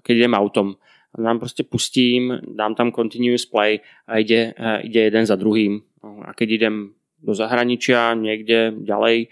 keď 0.07 0.15
idem 0.15 0.35
autom 0.39 0.79
tam 1.23 1.39
prostě 1.39 1.63
pustím, 1.63 2.41
dám 2.55 2.75
tam 2.75 2.93
continuous 2.93 3.47
play 3.47 3.81
a 4.07 4.19
ide, 4.19 4.55
ide 4.81 5.01
jeden 5.01 5.27
za 5.27 5.37
druhým. 5.37 5.81
A 6.25 6.35
keď 6.35 6.51
idem 6.51 6.93
do 7.23 7.35
zahraničia, 7.35 8.15
niekde 8.15 8.73
ďalej, 8.85 9.29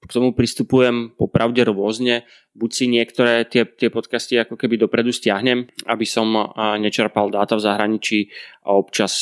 k 0.00 0.12
tomu 0.12 0.32
pristupujem 0.32 1.12
popravde 1.14 1.64
rôzne. 1.64 2.24
Buď 2.56 2.70
si 2.72 2.88
niektoré 2.88 3.44
tie, 3.44 3.68
tie 3.68 3.92
podcasty 3.92 4.40
ako 4.40 4.56
keby 4.56 4.80
dopredu 4.80 5.12
stiahnem, 5.12 5.68
aby 5.86 6.06
som 6.08 6.50
nečerpal 6.80 7.30
dáta 7.30 7.54
v 7.54 7.64
zahraničí 7.68 8.32
a 8.64 8.74
občas, 8.74 9.12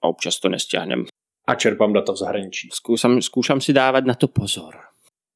a 0.00 0.08
občas 0.08 0.40
to 0.40 0.48
nestiahnem. 0.48 1.06
A 1.46 1.54
čerpám 1.54 1.92
data 1.92 2.16
v 2.16 2.18
zahraničí. 2.18 2.72
Skúšam, 2.72 3.20
skúšam 3.20 3.60
si 3.60 3.76
dávať 3.76 4.04
na 4.08 4.16
to 4.16 4.32
pozor. 4.32 4.80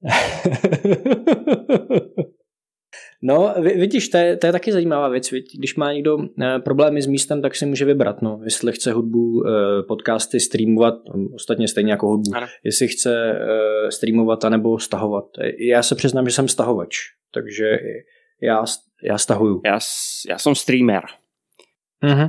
No, 3.23 3.55
vidíš, 3.77 4.09
to 4.09 4.19
je, 4.19 4.37
to 4.37 4.47
je 4.47 4.53
taky 4.53 4.73
zajímavá 4.73 5.09
věc. 5.09 5.31
Když 5.59 5.77
má 5.77 5.93
někdo 5.93 6.19
eh, 6.43 6.59
problémy 6.59 7.03
s 7.03 7.07
místem, 7.07 7.43
tak 7.43 7.55
si 7.55 7.67
může 7.67 7.85
vybrat. 7.85 8.23
No. 8.23 8.41
Jestli 8.45 8.73
chce 8.73 8.93
hudbu, 8.93 9.47
eh, 9.47 9.83
podcasty 9.83 10.41
streamovat, 10.41 10.95
ostatně 11.35 11.69
stejně 11.69 11.93
jako 11.93 12.07
hudbu, 12.07 12.31
ano. 12.35 12.47
jestli 12.65 12.89
chce 12.89 13.33
eh, 13.33 13.93
streamovat 13.93 14.45
anebo 14.45 14.79
stahovat. 14.79 15.25
Já 15.71 15.83
se 15.83 15.95
přiznám, 15.95 16.29
že 16.29 16.35
jsem 16.35 16.49
stahovač, 16.49 16.97
takže 17.35 17.79
já, 18.43 18.65
já 19.03 19.19
stahuju. 19.19 19.61
Já, 19.65 19.79
já 20.29 20.39
jsem 20.39 20.55
streamer. 20.55 21.03
Mhm. 22.03 22.29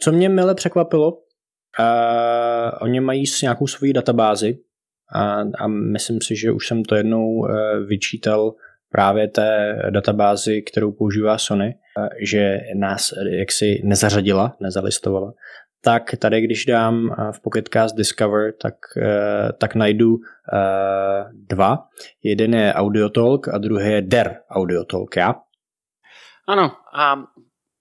Co 0.00 0.12
mě 0.12 0.28
mile 0.28 0.54
překvapilo, 0.54 1.12
uh, 1.12 2.78
oni 2.80 3.00
mají 3.00 3.24
nějakou 3.42 3.66
svoji 3.66 3.92
databázi 3.92 4.58
a, 5.14 5.40
a 5.58 5.66
myslím 5.66 6.18
si, 6.20 6.36
že 6.36 6.52
už 6.52 6.66
jsem 6.66 6.84
to 6.84 6.94
jednou 6.94 7.26
uh, 7.26 7.48
vyčítal 7.88 8.54
právě 8.90 9.28
té 9.28 9.82
databázi, 9.90 10.62
kterou 10.62 10.92
používá 10.92 11.38
Sony, 11.38 11.74
že 12.22 12.58
nás 12.74 13.14
jaksi 13.30 13.80
nezařadila, 13.84 14.56
nezalistovala, 14.60 15.32
tak 15.82 16.14
tady, 16.18 16.40
když 16.40 16.64
dám 16.64 17.14
v 17.32 17.40
Pocketcast 17.40 17.96
Discover, 17.96 18.52
tak, 18.62 18.74
tak 19.58 19.74
najdu 19.74 20.16
dva. 21.32 21.88
Jeden 22.22 22.54
je 22.54 22.74
Audiotalk 22.74 23.48
a 23.48 23.58
druhý 23.58 23.92
je 23.92 24.02
Der 24.02 24.40
Audiotalk, 24.50 25.16
ja? 25.16 25.34
Ano, 26.48 26.76
a 26.92 27.22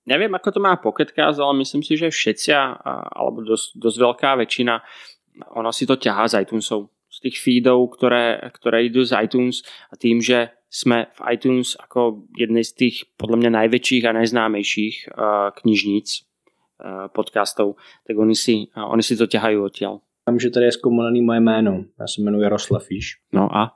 nevím, 0.06 0.36
ako 0.36 0.52
to 0.52 0.60
má 0.62 0.78
Pocketcast, 0.78 1.40
ale 1.42 1.58
myslím 1.58 1.84
si, 1.84 1.98
že 1.98 2.14
všetci, 2.14 2.54
alebo 3.18 3.42
dosť, 3.42 3.82
dosť 3.82 3.98
veľká 3.98 4.32
väčšina, 4.46 4.80
ona 5.58 5.74
si 5.74 5.90
to 5.90 5.98
ťahá 5.98 6.30
z 6.30 6.46
iTunesov, 6.46 6.94
z 7.10 7.18
tých 7.26 7.42
feedov, 7.42 7.90
ktoré, 7.98 8.38
ktoré 8.54 8.86
idú 8.86 9.02
z 9.02 9.18
iTunes 9.26 9.66
a 9.90 9.98
tým, 9.98 10.22
že 10.22 10.54
jsme 10.70 11.06
v 11.14 11.22
iTunes 11.32 11.76
jako 11.82 12.22
jednej 12.38 12.64
z 12.64 12.74
těch 12.74 12.94
podle 13.18 13.38
mě 13.38 13.50
největších 13.50 14.06
a 14.06 14.12
nejznámějších 14.12 15.10
uh, 15.18 15.24
knižnic 15.62 16.20
uh, 16.20 17.08
podcastů, 17.08 17.76
tak 18.08 18.18
oni 18.18 18.36
si, 18.36 18.54
uh, 18.78 18.92
oni 18.92 19.04
si 19.04 19.18
to 19.18 19.28
ťahají 19.28 19.58
odtiaľ. 19.58 20.00
Vím, 20.30 20.40
že 20.40 20.50
tady 20.50 20.66
je 20.66 20.72
zkomulený 20.72 21.22
moje 21.22 21.40
jméno. 21.40 21.86
Já 22.00 22.08
se 22.08 22.22
jmenuji 22.22 22.42
Jaroslav, 22.42 22.90
víš? 22.90 23.18
No 23.34 23.58
a? 23.58 23.72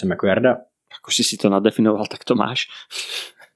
Jsem 0.00 0.10
jako 0.10 0.26
Jarda. 0.26 0.56
Ako 0.98 1.10
si 1.10 1.24
si 1.24 1.36
to 1.36 1.48
nadefinoval, 1.48 2.06
tak 2.06 2.24
to 2.24 2.34
máš. 2.34 2.66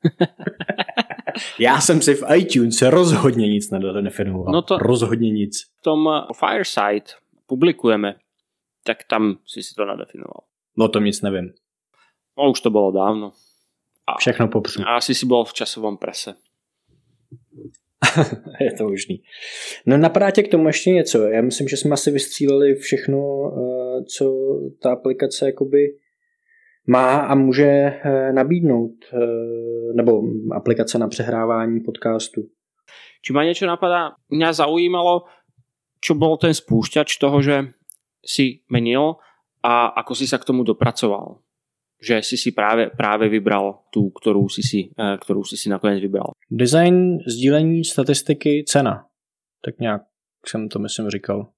Já 1.59 1.81
jsem 1.81 2.03
si 2.03 2.15
v 2.15 2.23
iTunes 2.37 2.83
rozhodně 2.83 3.49
nic 3.49 3.71
nedefinoval. 3.71 4.53
No 4.53 4.63
to 4.63 4.79
rozhodně 4.79 5.31
nic. 5.31 5.63
V 5.79 5.83
tom 5.83 6.09
Fireside 6.35 7.07
publikujeme, 7.47 8.15
tak 8.85 9.05
tam 9.05 9.39
si 9.47 9.63
si 9.63 9.75
to 9.75 9.85
nadefinoval. 9.85 10.41
No 10.77 10.89
to 10.89 10.99
nic 11.01 11.23
nevím. 11.23 11.53
No 12.41 12.51
už 12.51 12.61
to 12.61 12.71
bylo 12.71 12.91
dávno. 12.91 13.33
A, 14.07 14.19
Všechno 14.19 14.49
popřu. 14.49 14.83
A 14.83 14.97
asi 14.97 15.15
si 15.15 15.27
byl 15.27 15.45
v 15.45 15.53
časovém 15.53 15.97
prese. 15.97 16.35
je 18.61 18.73
to 18.73 18.85
možný. 18.85 19.23
No 19.87 19.97
napadá 19.97 20.31
tě 20.31 20.43
k 20.43 20.51
tomu 20.51 20.67
ještě 20.67 20.91
něco. 20.91 21.23
Já 21.27 21.43
myslím, 21.43 21.69
že 21.69 21.77
jsme 21.77 21.93
asi 21.93 22.11
vystříleli 22.11 22.75
všechno, 22.75 23.19
eh, 23.19 24.05
co 24.05 24.33
ta 24.83 24.93
aplikace 24.93 25.47
jakoby 25.47 25.97
má 26.87 27.17
a 27.17 27.35
může 27.35 27.67
eh, 27.67 28.33
nabídnout. 28.33 28.93
Eh, 29.13 29.93
nebo 29.95 30.23
aplikace 30.53 30.99
na 30.99 31.09
přehrávání 31.09 31.81
podcastu. 31.81 32.43
Či 33.21 33.37
ma 33.37 33.45
niečo 33.45 33.69
napadá? 33.69 34.17
Mňa 34.33 34.65
zaujímalo, 34.65 35.29
čo 36.01 36.17
bol 36.17 36.41
ten 36.41 36.57
spúšťač 36.57 37.21
toho, 37.21 37.45
že 37.45 37.77
si 38.25 38.65
menil 38.73 39.21
a 39.61 39.93
ako 39.93 40.17
si 40.17 40.25
sa 40.25 40.41
k 40.41 40.49
tomu 40.49 40.65
dopracoval 40.65 41.45
že 42.07 42.23
si 42.23 42.37
si 42.37 42.53
právě, 42.53 42.91
právě 42.97 43.29
vybral 43.29 43.79
tu, 43.93 44.11
kterou 44.11 44.49
si 44.49 44.63
si, 44.63 44.91
eh, 44.99 45.17
kterou 45.21 45.45
si 45.45 45.57
si 45.57 45.69
nakonec 45.69 46.01
vybral. 46.01 46.31
Design, 46.51 47.19
sdílení, 47.27 47.85
statistiky, 47.85 48.65
cena. 48.69 49.05
Tak 49.65 49.79
nějak 49.79 50.03
jsem 50.47 50.69
to 50.69 50.79
myslím 50.79 51.11
říkal. 51.11 51.49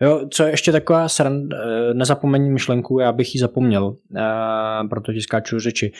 Jo, 0.00 0.28
co 0.32 0.44
je 0.44 0.50
ještě 0.50 0.72
taková 0.72 1.08
srand, 1.08 1.52
eh, 1.52 2.38
myšlenku, 2.38 2.98
já 2.98 3.12
bych 3.12 3.34
ji 3.34 3.40
zapomněl, 3.40 3.96
eh, 4.16 4.88
protože 4.90 5.20
skáču 5.20 5.58
řeči. 5.58 5.92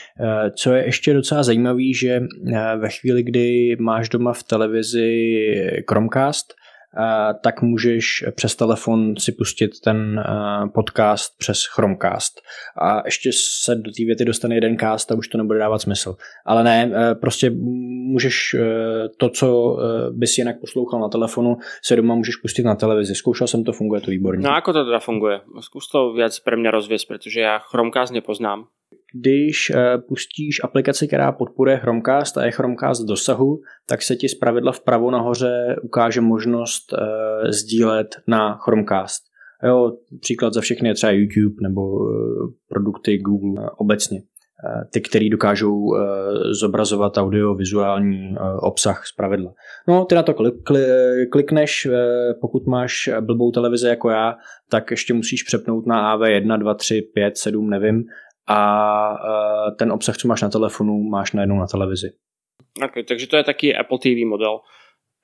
Co 0.56 0.72
je 0.72 0.84
ještě 0.84 1.14
docela 1.14 1.42
zajímavý, 1.42 1.94
že 1.94 2.20
ve 2.78 2.88
chvíli, 2.90 3.22
kdy 3.22 3.76
máš 3.80 4.08
doma 4.08 4.32
v 4.32 4.42
televizi 4.42 5.36
Chromecast, 5.90 6.54
tak 7.40 7.62
můžeš 7.62 8.24
přes 8.34 8.56
telefon 8.56 9.16
si 9.16 9.32
pustit 9.32 9.70
ten 9.84 10.24
podcast 10.74 11.38
přes 11.38 11.58
Chromecast. 11.74 12.40
A 12.82 13.02
ještě 13.04 13.30
se 13.64 13.74
do 13.74 13.90
té 13.90 14.04
věty 14.04 14.24
dostane 14.24 14.54
jeden 14.54 14.78
cast 14.78 15.12
a 15.12 15.14
už 15.14 15.28
to 15.28 15.38
nebude 15.38 15.58
dávat 15.58 15.78
smysl. 15.78 16.16
Ale 16.46 16.64
ne, 16.64 16.92
e, 16.94 17.14
prostě 17.14 17.50
můžeš 17.50 18.54
e, 18.54 18.58
to, 19.16 19.28
co 19.28 19.76
e, 19.78 20.10
bys 20.10 20.38
jinak 20.38 20.60
poslouchal 20.60 21.00
na 21.00 21.08
telefonu, 21.08 21.56
se 21.82 21.96
doma 21.96 22.14
můžeš 22.14 22.36
pustit 22.36 22.62
na 22.62 22.74
televizi. 22.74 23.14
Zkoušel 23.14 23.46
jsem 23.46 23.64
to, 23.64 23.72
funguje 23.72 24.00
to 24.00 24.10
výborně. 24.10 24.42
No 24.42 24.54
ako 24.54 24.72
to 24.72 24.84
teda 24.84 24.98
funguje? 24.98 25.40
Zkus 25.60 25.88
to 25.88 26.12
víc 26.12 26.38
pre 26.40 26.56
mňa 26.56 26.70
rozvěst, 26.70 27.08
protože 27.08 27.40
já 27.40 27.58
Chromecast 27.58 28.12
nepoznám 28.12 28.66
když 29.20 29.70
eh, 29.70 29.98
pustíš 29.98 30.64
aplikaci, 30.64 31.06
která 31.06 31.32
podporuje 31.32 31.76
Chromecast 31.76 32.38
a 32.38 32.44
je 32.44 32.50
Chromecast 32.50 33.02
v 33.02 33.06
dosahu, 33.06 33.60
tak 33.88 34.02
se 34.02 34.16
ti 34.16 34.28
zpravidla 34.28 34.72
vpravo 34.72 35.10
nahoře 35.10 35.76
ukáže 35.82 36.20
možnost 36.20 36.92
uh, 36.92 36.98
sdílet 37.50 38.06
na 38.26 38.56
Chromecast. 38.56 39.22
Jo, 39.64 39.92
příklad 40.20 40.54
za 40.54 40.60
všechny 40.60 40.88
je 40.88 40.94
třeba 40.94 41.12
YouTube 41.12 41.56
nebo 41.62 41.82
uh, 41.82 42.08
produkty 42.68 43.18
Google 43.18 43.70
obecně. 43.76 44.22
Ty, 44.92 45.00
který 45.00 45.30
dokážou 45.30 45.76
zobrazovat 46.60 47.18
audio-vizuální 47.18 48.34
obsah 48.58 49.06
z 49.06 49.12
pravidla. 49.16 49.54
No, 49.88 50.04
ty 50.04 50.14
na 50.14 50.22
to 50.22 50.34
klik, 50.34 50.54
klikneš, 51.32 51.88
pokud 52.40 52.66
máš 52.66 53.10
blbou 53.20 53.50
televizi 53.50 53.88
jako 53.88 54.10
já, 54.10 54.34
tak 54.70 54.90
ještě 54.90 55.14
musíš 55.14 55.42
přepnout 55.42 55.86
na 55.86 56.18
AV1, 56.18 56.58
2, 56.58 56.74
3, 56.74 57.02
5, 57.14 57.36
7, 57.36 57.70
nevím, 57.70 58.04
a 58.48 59.18
ten 59.78 59.92
obsah, 59.92 60.16
co 60.16 60.28
máš 60.28 60.42
na 60.42 60.48
telefonu, 60.48 61.02
máš 61.02 61.32
najednou 61.32 61.56
na 61.58 61.66
televizi. 61.66 62.10
Okay, 62.84 63.02
takže 63.02 63.26
to 63.26 63.36
je 63.36 63.44
taký 63.44 63.76
Apple 63.76 63.98
TV 63.98 64.26
model, 64.28 64.58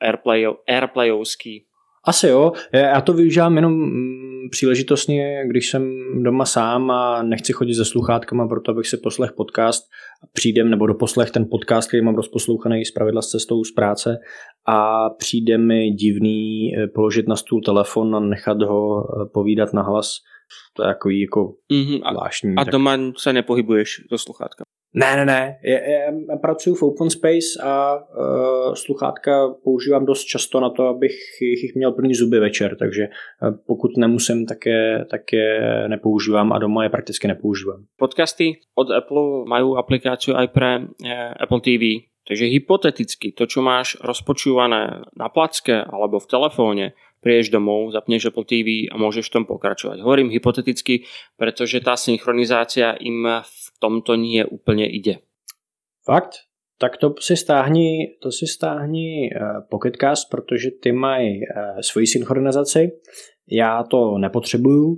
Airplay, 0.00 0.46
Airplayovský. 0.68 1.64
Asi 2.04 2.26
jo, 2.26 2.52
já 2.72 3.00
to 3.00 3.12
využívám 3.12 3.56
jenom 3.56 3.72
mm, 3.72 4.50
příležitostně, 4.50 5.44
když 5.46 5.70
jsem 5.70 5.92
doma 6.22 6.44
sám 6.44 6.90
a 6.90 7.22
nechci 7.22 7.52
chodit 7.52 7.74
se 7.74 7.84
sluchátkama, 7.84 8.48
proto 8.48 8.70
abych 8.70 8.86
si 8.86 8.96
poslech 8.96 9.32
podcast 9.32 9.82
a 10.22 10.26
přijdem, 10.32 10.70
nebo 10.70 10.86
do 10.86 10.94
poslech 10.94 11.30
ten 11.30 11.46
podcast, 11.50 11.88
který 11.88 12.04
mám 12.04 12.14
rozposlouchaný 12.14 12.84
z 12.84 12.90
pravidla 12.90 13.22
s 13.22 13.28
cestou 13.28 13.64
z 13.64 13.72
práce 13.72 14.16
a 14.68 15.10
přijde 15.10 15.58
mi 15.58 15.90
divný 15.90 16.72
eh, 16.76 16.86
položit 16.86 17.28
na 17.28 17.36
stůl 17.36 17.60
telefon 17.60 18.16
a 18.16 18.20
nechat 18.20 18.62
ho 18.62 19.04
eh, 19.04 19.28
povídat 19.34 19.72
na 19.72 19.82
hlas. 19.82 20.12
To 20.76 20.82
je 20.82 20.88
jako, 20.88 21.10
jako 21.10 21.54
mm-hmm. 21.72 22.10
zvláštní. 22.10 22.54
A, 22.56 22.60
a 22.60 22.64
doma 22.64 22.98
se 23.16 23.32
nepohybuješ 23.32 24.00
do 24.10 24.18
sluchátka? 24.18 24.64
Ne, 24.94 25.16
ne, 25.16 25.24
ne. 25.24 25.58
Já, 25.64 25.78
já 25.78 26.36
pracuji 26.36 26.74
v 26.74 26.82
open 26.82 27.10
space 27.10 27.62
a 27.62 27.94
uh, 27.94 28.74
sluchátka 28.74 29.48
používám 29.64 30.06
dost 30.06 30.24
často 30.24 30.60
na 30.60 30.70
to, 30.70 30.86
abych 30.86 31.12
jich 31.40 31.74
měl 31.74 31.92
plný 31.92 32.14
zuby 32.14 32.38
večer, 32.38 32.76
takže 32.76 33.08
uh, 33.08 33.56
pokud 33.66 33.96
nemusím, 33.96 34.46
tak 34.46 34.66
je, 34.66 35.04
tak 35.10 35.20
je 35.32 35.84
nepoužívám 35.88 36.52
a 36.52 36.58
doma 36.58 36.84
je 36.84 36.90
prakticky 36.90 37.28
nepoužívám. 37.28 37.84
Podcasty 37.96 38.52
od 38.74 38.90
Apple 38.90 39.44
mají 39.48 39.72
aplikaci 39.76 40.30
i 40.30 40.48
pro 40.48 40.66
uh, 40.78 40.86
Apple 41.40 41.60
TV, 41.60 42.12
takže 42.28 42.44
hypoteticky 42.44 43.32
to, 43.32 43.46
čo 43.46 43.62
máš 43.62 43.96
rozpočúvané 44.04 45.02
na 45.16 45.28
placke 45.28 45.82
alebo 45.82 46.20
v 46.20 46.26
telefóne, 46.26 46.92
priješ 47.22 47.54
domov, 47.54 47.94
zapneš 47.94 48.34
Apple 48.34 48.44
TV 48.44 48.90
a 48.90 48.98
môžeš 48.98 49.30
v 49.30 49.34
tom 49.40 49.44
pokračovať. 49.46 50.02
Hovorím 50.02 50.34
hypoteticky, 50.34 51.06
pretože 51.38 51.78
tá 51.78 51.94
synchronizácia 51.94 52.98
im 52.98 53.24
v 53.40 53.66
tomto 53.78 54.18
nie 54.18 54.42
úplne 54.42 54.90
ide. 54.90 55.22
Fakt? 56.02 56.50
Tak 56.82 56.98
to 56.98 57.14
si 57.22 57.38
stáhni, 57.38 58.18
to 58.18 58.34
si 58.34 58.46
stáhni 58.46 59.30
uh, 59.30 59.62
Pocketcast, 59.70 60.30
protože 60.30 60.70
ty 60.82 60.92
mají 60.92 61.38
uh, 61.38 61.80
svoji 61.80 62.06
synchronizaci. 62.06 62.90
Já 63.50 63.82
to 63.82 64.18
nepotřebuju 64.18 64.86
uh, 64.86 64.96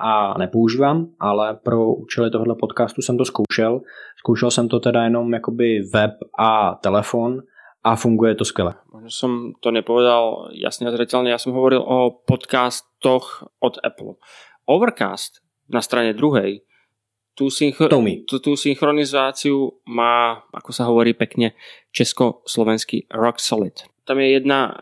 a 0.00 0.38
nepoužívám, 0.38 1.06
ale 1.20 1.54
pro 1.62 1.94
účely 1.94 2.30
tohoto 2.30 2.54
podcastu 2.54 3.02
jsem 3.02 3.18
to 3.18 3.24
zkoušel. 3.24 3.80
Zkoušel 4.18 4.50
jsem 4.50 4.68
to 4.68 4.80
teda 4.80 5.04
jenom 5.04 5.32
jakoby 5.32 5.80
web 5.94 6.10
a 6.38 6.74
telefon 6.74 7.42
a 7.84 7.96
funguje 7.96 8.34
to 8.34 8.44
skvěle. 8.44 8.74
Možno 8.92 9.10
som 9.10 9.32
to 9.60 9.70
nepovedal 9.70 10.54
jasne 10.54 10.86
a 10.86 10.94
zretelne, 10.94 11.34
ja 11.34 11.38
som 11.38 11.50
hovoril 11.52 11.82
o 11.82 12.10
podcastoch 12.22 13.50
od 13.58 13.74
Apple. 13.82 14.14
Overcast 14.70 15.42
na 15.66 15.82
strane 15.82 16.14
druhej 16.14 16.62
tú, 17.34 17.50
synchro- 17.50 17.90
tú, 18.28 18.38
tú 18.38 18.52
synchronizáciu 18.54 19.82
má, 19.88 20.44
ako 20.52 20.70
sa 20.70 20.86
hovorí 20.86 21.16
pekne, 21.16 21.56
česko-slovenský 21.90 23.10
rock 23.10 23.40
solid. 23.40 23.74
Tam 24.04 24.20
je 24.20 24.38
jedna, 24.38 24.76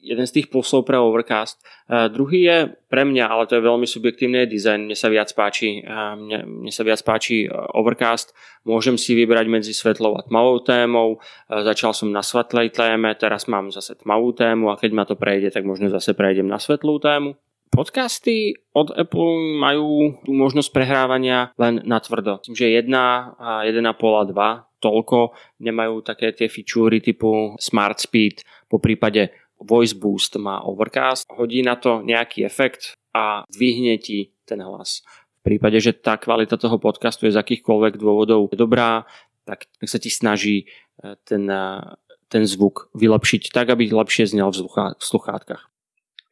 jeden 0.00 0.26
z 0.26 0.32
tých 0.40 0.46
plusov 0.48 0.88
pre 0.88 0.96
Overcast. 0.96 1.60
Uh, 1.86 2.08
druhý 2.08 2.48
je 2.48 2.58
pre 2.88 3.04
mňa, 3.04 3.24
ale 3.28 3.44
to 3.46 3.60
je 3.60 3.68
veľmi 3.68 3.84
subjektívny 3.84 4.48
design, 4.48 4.88
mne 4.88 4.96
sa 4.96 5.12
viac 5.12 5.28
páči, 5.36 5.84
uh, 5.84 6.16
mne, 6.16 6.66
mne 6.66 6.72
sa 6.72 6.82
viac 6.82 7.04
páči 7.04 7.46
uh, 7.46 7.68
Overcast. 7.76 8.32
Môžem 8.64 8.96
si 8.96 9.12
vybrať 9.12 9.46
medzi 9.46 9.72
svetlou 9.76 10.16
a 10.16 10.24
tmavou 10.24 10.64
témou. 10.64 11.20
Uh, 11.20 11.62
začal 11.62 11.92
som 11.92 12.08
na 12.08 12.24
svetlej 12.24 12.72
téme, 12.72 13.12
teraz 13.14 13.44
mám 13.46 13.68
zase 13.68 13.94
tmavú 14.00 14.32
tému 14.32 14.72
a 14.72 14.80
keď 14.80 14.90
ma 14.96 15.04
to 15.04 15.14
prejde, 15.14 15.52
tak 15.52 15.68
možno 15.68 15.92
zase 15.92 16.16
prejdem 16.16 16.48
na 16.48 16.56
svetlú 16.56 16.96
tému. 16.98 17.36
Podcasty 17.70 18.58
od 18.74 18.90
Apple 18.98 19.62
majú 19.62 20.18
tú 20.26 20.34
možnosť 20.34 20.74
prehrávania 20.74 21.54
len 21.54 21.78
na 21.86 22.02
tvrdo. 22.02 22.42
Myslím, 22.42 22.58
že 22.58 22.66
1, 22.82 22.90
1,5 22.90 23.94
a 23.94 24.24
2 24.26 24.82
toľko 24.82 25.36
nemajú 25.62 26.02
také 26.02 26.32
tie 26.34 26.48
fičúry 26.50 26.98
typu 26.98 27.54
Smart 27.60 28.00
Speed, 28.00 28.42
po 28.66 28.82
prípade 28.82 29.30
Voice 29.60 29.94
Boost 29.94 30.36
má 30.36 30.60
Overcast, 30.64 31.28
hodí 31.30 31.62
na 31.62 31.76
to 31.76 32.00
nejaký 32.00 32.44
efekt 32.44 32.96
a 33.14 33.44
vyhne 33.52 33.98
ti 34.00 34.32
ten 34.44 34.62
hlas. 34.64 35.04
V 35.40 35.56
prípade, 35.56 35.80
že 35.80 35.96
tá 35.96 36.16
kvalita 36.20 36.56
toho 36.60 36.76
podcastu 36.76 37.24
je 37.26 37.32
z 37.32 37.40
akýchkoľvek 37.40 37.96
dôvodov 37.96 38.52
dobrá, 38.52 39.08
tak 39.44 39.68
sa 39.84 39.96
ti 39.96 40.12
snaží 40.12 40.68
e, 41.00 41.16
ten, 41.24 41.48
e, 41.48 41.80
ten 42.28 42.44
zvuk 42.44 42.92
vylepšiť 42.92 43.48
tak, 43.50 43.72
aby 43.72 43.88
lepšie 43.88 44.28
znel 44.28 44.52
v, 44.52 44.68
sluchátkach. 45.00 45.72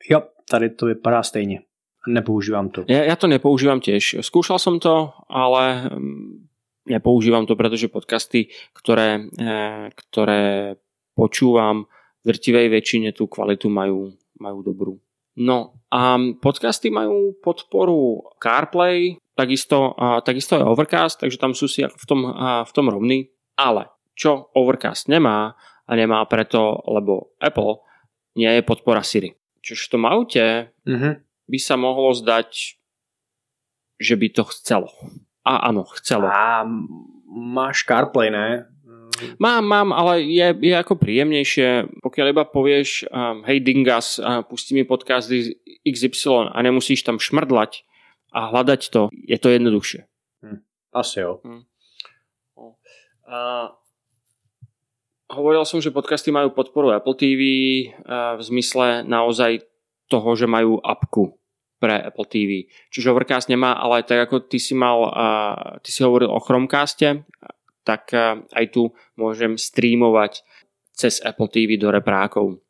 Jo, 0.08 0.28
tady 0.48 0.70
to 0.70 0.86
vypadá 0.86 1.22
stejně. 1.22 1.60
Nepoužívám 2.08 2.68
to. 2.68 2.84
Ja, 2.88 3.04
ja 3.04 3.16
to 3.20 3.28
nepoužívam 3.28 3.84
tiež. 3.84 4.24
Skúšal 4.24 4.56
som 4.56 4.80
to, 4.80 5.12
ale 5.28 5.92
mm, 5.92 6.48
nepoužívam 6.88 7.44
to, 7.44 7.52
pretože 7.52 7.92
podcasty, 7.92 8.48
ktoré, 8.72 9.28
e, 9.36 9.52
ktoré 9.92 10.76
počúvam, 11.12 11.84
v 11.84 11.97
drtivej 12.28 12.68
väčšine 12.68 13.16
tú 13.16 13.24
kvalitu 13.24 13.72
majú, 13.72 14.12
majú 14.36 14.58
dobrú. 14.60 14.94
No 15.38 15.80
a 15.88 16.20
podcasty 16.42 16.92
majú 16.92 17.32
podporu 17.40 18.28
CarPlay, 18.36 19.16
takisto, 19.32 19.96
a, 19.96 20.20
takisto 20.20 20.60
aj 20.60 20.68
Overcast, 20.68 21.16
takže 21.24 21.40
tam 21.40 21.56
sú 21.56 21.70
si 21.70 21.80
v 21.86 22.04
tom, 22.04 22.28
a, 22.28 22.68
v 22.68 22.72
tom 22.74 22.92
rovný. 22.92 23.32
Ale 23.56 23.88
čo 24.12 24.52
Overcast 24.52 25.08
nemá, 25.08 25.56
a 25.88 25.92
nemá 25.96 26.20
preto, 26.28 26.84
lebo 26.84 27.32
Apple 27.40 27.80
nie 28.36 28.50
je 28.52 28.62
podpora 28.62 29.00
Siri. 29.00 29.32
Čiže 29.64 29.88
v 29.88 29.92
tom 29.96 30.04
aute 30.04 30.44
mm-hmm. 30.84 31.14
by 31.48 31.58
sa 31.58 31.74
mohlo 31.80 32.12
zdať, 32.12 32.76
že 33.96 34.14
by 34.14 34.28
to 34.36 34.44
chcelo. 34.52 34.92
A 35.48 35.72
áno, 35.72 35.88
chcelo. 35.96 36.28
A 36.28 36.62
máš 37.28 37.88
CarPlay, 37.88 38.28
ne? 38.28 38.68
Mám, 39.38 39.64
mám, 39.64 39.88
ale 39.92 40.24
je, 40.24 40.54
je 40.62 40.74
ako 40.74 40.98
príjemnejšie, 40.98 42.00
pokiaľ 42.02 42.26
iba 42.32 42.44
povieš 42.46 43.08
um, 43.08 43.42
hej 43.46 43.62
Dingas, 43.62 44.18
uh, 44.18 44.42
pustí 44.46 44.74
mi 44.74 44.82
podcast 44.82 45.28
XY 45.84 46.52
a 46.52 46.58
nemusíš 46.62 47.06
tam 47.06 47.20
šmrdlať 47.20 47.84
a 48.34 48.52
hľadať 48.52 48.80
to, 48.92 49.08
je 49.12 49.38
to 49.40 49.48
jednoduchšie. 49.52 50.00
Hm, 50.44 50.60
asi 50.94 51.24
jo. 51.24 51.40
Hm. 51.42 51.62
Uh, 53.28 53.68
hovoril 55.28 55.64
som, 55.68 55.84
že 55.84 55.92
podcasty 55.92 56.32
majú 56.32 56.52
podporu 56.56 56.96
Apple 56.96 57.12
TV 57.12 57.42
v 58.08 58.40
zmysle 58.40 59.04
naozaj 59.04 59.60
toho, 60.08 60.32
že 60.32 60.48
majú 60.48 60.80
apku 60.80 61.36
pre 61.78 62.00
Apple 62.00 62.26
TV. 62.26 62.72
Čiže 62.90 63.12
Overcast 63.12 63.52
nemá, 63.52 63.76
ale 63.76 64.02
tak 64.02 64.26
ako 64.26 64.48
ty 64.48 64.56
si 64.56 64.72
mal, 64.72 65.12
ty 65.84 65.92
si 65.92 66.00
hovoril 66.02 66.32
o 66.32 66.40
Chromecaste, 66.40 67.28
tak 67.88 68.12
aj 68.52 68.66
tu 68.68 68.92
môžem 69.16 69.56
streamovať 69.56 70.44
cez 70.92 71.24
Apple 71.24 71.48
TV 71.48 71.80
do 71.80 71.88
reprákov 71.88 72.60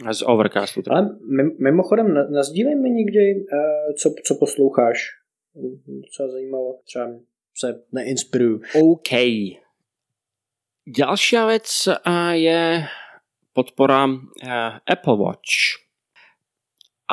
z 0.00 0.20
Overcastu. 0.24 0.80
Ale 0.88 1.20
mimochodem, 1.60 2.08
nazdílej 2.32 2.80
mi 2.80 2.90
někdy, 2.90 3.44
co, 4.00 4.08
co 4.24 4.32
posloucháš. 4.34 5.20
Co 6.16 6.28
zajímalo, 6.28 6.80
třeba 6.84 7.08
se 7.52 7.84
neinspiruju. 7.92 8.60
OK. 8.72 9.12
Ďalšia 10.88 11.46
vec 11.46 11.68
je 12.32 12.88
podpora 13.52 14.08
Apple 14.88 15.16
Watch. 15.20 15.84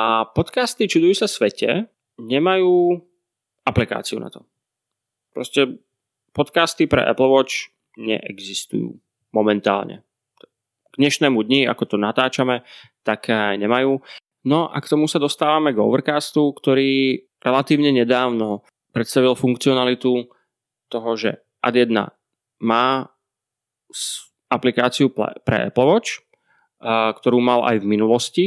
A 0.00 0.24
podcasty 0.24 0.88
Čudujú 0.88 1.12
sa 1.12 1.28
svete 1.28 1.92
nemajú 2.16 2.96
aplikáciu 3.68 4.16
na 4.16 4.32
to. 4.32 4.48
Proste 5.36 5.84
podcasty 6.32 6.86
pre 6.86 7.02
Apple 7.06 7.30
Watch 7.30 7.70
neexistujú 7.98 8.96
momentálne. 9.34 10.02
K 10.90 10.94
dnešnému 10.98 11.38
dni, 11.46 11.70
ako 11.70 11.94
to 11.94 11.96
natáčame, 11.98 12.66
tak 13.06 13.30
nemajú. 13.32 14.02
No 14.46 14.66
a 14.72 14.76
k 14.80 14.90
tomu 14.90 15.06
sa 15.06 15.22
dostávame 15.22 15.70
k 15.70 15.82
Overcastu, 15.82 16.50
ktorý 16.56 17.22
relatívne 17.38 17.92
nedávno 17.94 18.64
predstavil 18.90 19.38
funkcionalitu 19.38 20.26
toho, 20.90 21.10
že 21.14 21.46
Ad1 21.62 21.94
má 22.66 23.06
aplikáciu 24.50 25.14
pre 25.14 25.70
Apple 25.70 25.86
Watch, 25.86 26.26
ktorú 27.20 27.38
mal 27.38 27.62
aj 27.70 27.84
v 27.84 27.86
minulosti, 27.86 28.44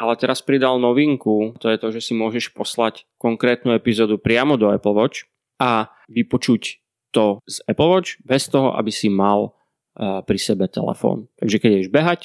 ale 0.00 0.16
teraz 0.16 0.40
pridal 0.40 0.80
novinku, 0.80 1.56
to 1.60 1.68
je 1.68 1.76
to, 1.80 1.88
že 1.92 2.00
si 2.00 2.12
môžeš 2.16 2.52
poslať 2.56 3.04
konkrétnu 3.20 3.72
epizódu 3.76 4.16
priamo 4.16 4.56
do 4.56 4.72
Apple 4.72 4.96
Watch 4.96 5.28
a 5.60 5.92
vypočuť 6.08 6.80
to 7.16 7.40
z 7.48 7.64
Apple 7.64 7.88
Watch 7.88 8.20
bez 8.20 8.52
toho, 8.52 8.76
aby 8.76 8.92
si 8.92 9.08
mal 9.08 9.56
pri 9.96 10.36
sebe 10.36 10.68
telefón. 10.68 11.32
Takže 11.40 11.56
keď 11.56 11.70
ideš 11.72 11.88
behať, 11.88 12.20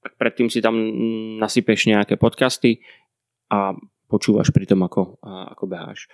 tak 0.00 0.16
predtým 0.16 0.48
si 0.48 0.64
tam 0.64 0.72
nasypeš 1.36 1.84
nejaké 1.84 2.16
podcasty 2.16 2.80
a 3.52 3.76
počúvaš 4.08 4.48
pri 4.56 4.64
tom, 4.64 4.80
ako, 4.88 5.20
ako 5.20 5.64
beháš. 5.68 6.08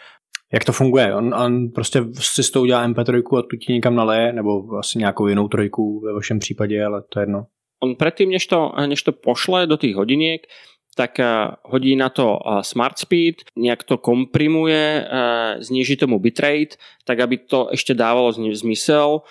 Jak 0.50 0.66
to 0.66 0.72
funguje? 0.74 1.14
On, 1.14 1.34
on 1.34 1.70
prostě 1.70 2.02
si 2.18 2.42
s 2.42 2.50
tou 2.50 2.62
udělá 2.62 2.88
MP3 2.88 3.22
a 3.38 3.42
tu 3.42 3.56
ti 3.56 3.72
někam 3.72 3.94
naleje, 3.94 4.32
nebo 4.32 4.78
asi 4.78 4.98
nějakou 4.98 5.26
jinou 5.26 5.48
trojku 5.48 6.00
ve 6.00 6.12
vašem 6.12 6.38
případě, 6.38 6.84
ale 6.84 7.02
to 7.02 7.18
je 7.18 7.22
jedno. 7.22 7.46
On 7.82 7.94
predtým, 7.94 8.30
než 8.30 8.46
to, 8.46 8.72
než 8.86 9.02
to 9.02 9.12
pošle 9.12 9.66
do 9.66 9.76
tých 9.76 9.94
hodiniek, 9.94 10.42
tak 11.00 11.16
hodí 11.64 11.96
na 11.96 12.12
to 12.12 12.36
smart 12.60 13.00
speed, 13.00 13.48
nejak 13.56 13.88
to 13.88 13.96
komprimuje, 13.96 15.08
zníži 15.64 15.96
tomu 15.96 16.20
bitrate, 16.20 16.76
tak 17.08 17.24
aby 17.24 17.40
to 17.40 17.72
ešte 17.72 17.96
dávalo 17.96 18.36
zmysel. 18.36 19.24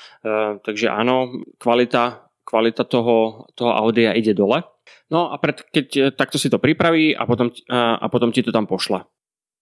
Takže 0.66 0.90
áno, 0.90 1.46
kvalita, 1.62 2.26
kvalita 2.42 2.90
toho, 2.90 3.46
toho 3.54 3.72
audia 3.78 4.18
ide 4.18 4.34
dole. 4.34 4.66
No 5.14 5.30
a 5.30 5.38
pred, 5.38 5.62
keď 5.70 6.18
takto 6.18 6.42
si 6.42 6.50
to 6.50 6.58
pripraví 6.58 7.14
a 7.14 7.30
potom, 7.30 7.54
a 7.70 8.06
potom 8.10 8.34
ti 8.34 8.42
to 8.42 8.50
tam 8.50 8.66
pošle. 8.66 9.06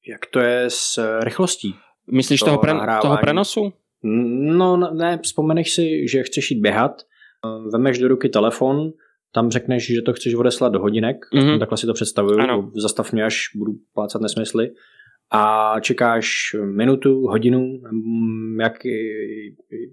Jak 0.07 0.31
to 0.31 0.39
je 0.39 0.71
s 0.71 0.95
rychlostí? 1.19 1.75
Myslíš 2.07 2.39
toho, 2.39 2.55
toho, 2.55 2.63
pre, 2.63 2.71
toho 3.03 3.17
prenosu? 3.19 3.75
No 4.07 4.79
ne, 4.79 5.19
vzpomeneš 5.19 5.67
si, 5.67 6.07
že 6.07 6.23
chceš 6.23 6.55
jít 6.55 6.63
běhat, 6.63 7.03
vemeš 7.43 7.99
do 7.99 8.07
ruky 8.07 8.29
telefon, 8.29 8.95
tam 9.31 9.51
řekneš, 9.51 9.87
že 9.95 10.01
to 10.01 10.13
chceš 10.13 10.33
odeslat 10.33 10.73
do 10.73 10.79
hodinek, 10.79 11.17
mm-hmm. 11.33 11.59
takhle 11.59 11.77
si 11.77 11.85
to 11.85 11.93
představuju, 11.93 12.39
ano. 12.39 12.71
zastav 12.75 13.13
mě, 13.13 13.23
až 13.23 13.37
budu 13.55 13.73
plácat 13.93 14.21
nesmysly, 14.21 14.69
a 15.31 15.75
čekáš 15.79 16.55
minutu, 16.63 17.27
hodinu, 17.27 17.59
mm, 17.91 18.59
jak, 18.59 18.73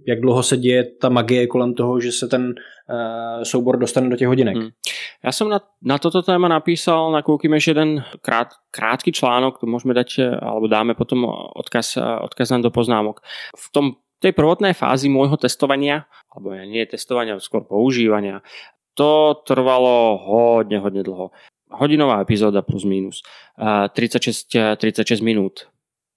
jak 0.06 0.20
dlouho 0.20 0.42
se 0.42 0.56
děje 0.56 0.84
ta 0.84 1.08
magie 1.08 1.46
kolem 1.46 1.74
toho, 1.74 2.00
že 2.00 2.12
se 2.12 2.28
ten 2.28 2.42
uh, 2.44 3.42
soubor 3.42 3.78
dostane 3.78 4.08
do 4.08 4.16
těch 4.16 4.28
hodinek. 4.28 4.56
Hmm. 4.56 4.68
Já 5.24 5.32
jsem 5.32 5.48
na, 5.48 5.60
na 5.82 5.98
toto 5.98 6.22
téma 6.22 6.48
napísal 6.48 7.12
na 7.12 7.22
Koukimeš 7.22 7.66
jeden 7.66 8.04
krát, 8.20 8.48
krátký 8.70 9.12
článok, 9.12 9.58
to 9.58 9.66
můžeme 9.66 9.94
dať, 9.94 10.20
alebo 10.42 10.66
dáme 10.66 10.94
potom 10.94 11.26
odkaz, 11.56 11.98
odkaz 12.20 12.50
do 12.62 12.70
poznámok. 12.70 13.20
V 13.56 13.72
tom 13.72 13.92
tej 14.20 14.32
prvotnej 14.32 14.72
fázi 14.72 15.12
môjho 15.12 15.36
testovania, 15.36 16.08
alebo 16.32 16.56
nie 16.64 16.86
testovania, 16.86 17.36
skôr 17.40 17.68
používania, 17.68 18.40
to 18.94 19.42
trvalo 19.46 20.18
hodne, 20.18 20.78
hodne 20.78 21.02
dlho. 21.02 21.34
Hodinová 21.74 22.22
epizóda 22.22 22.62
plus 22.62 22.86
minus. 22.86 23.26
36, 23.58 24.78
36 24.78 25.20
minút 25.20 25.66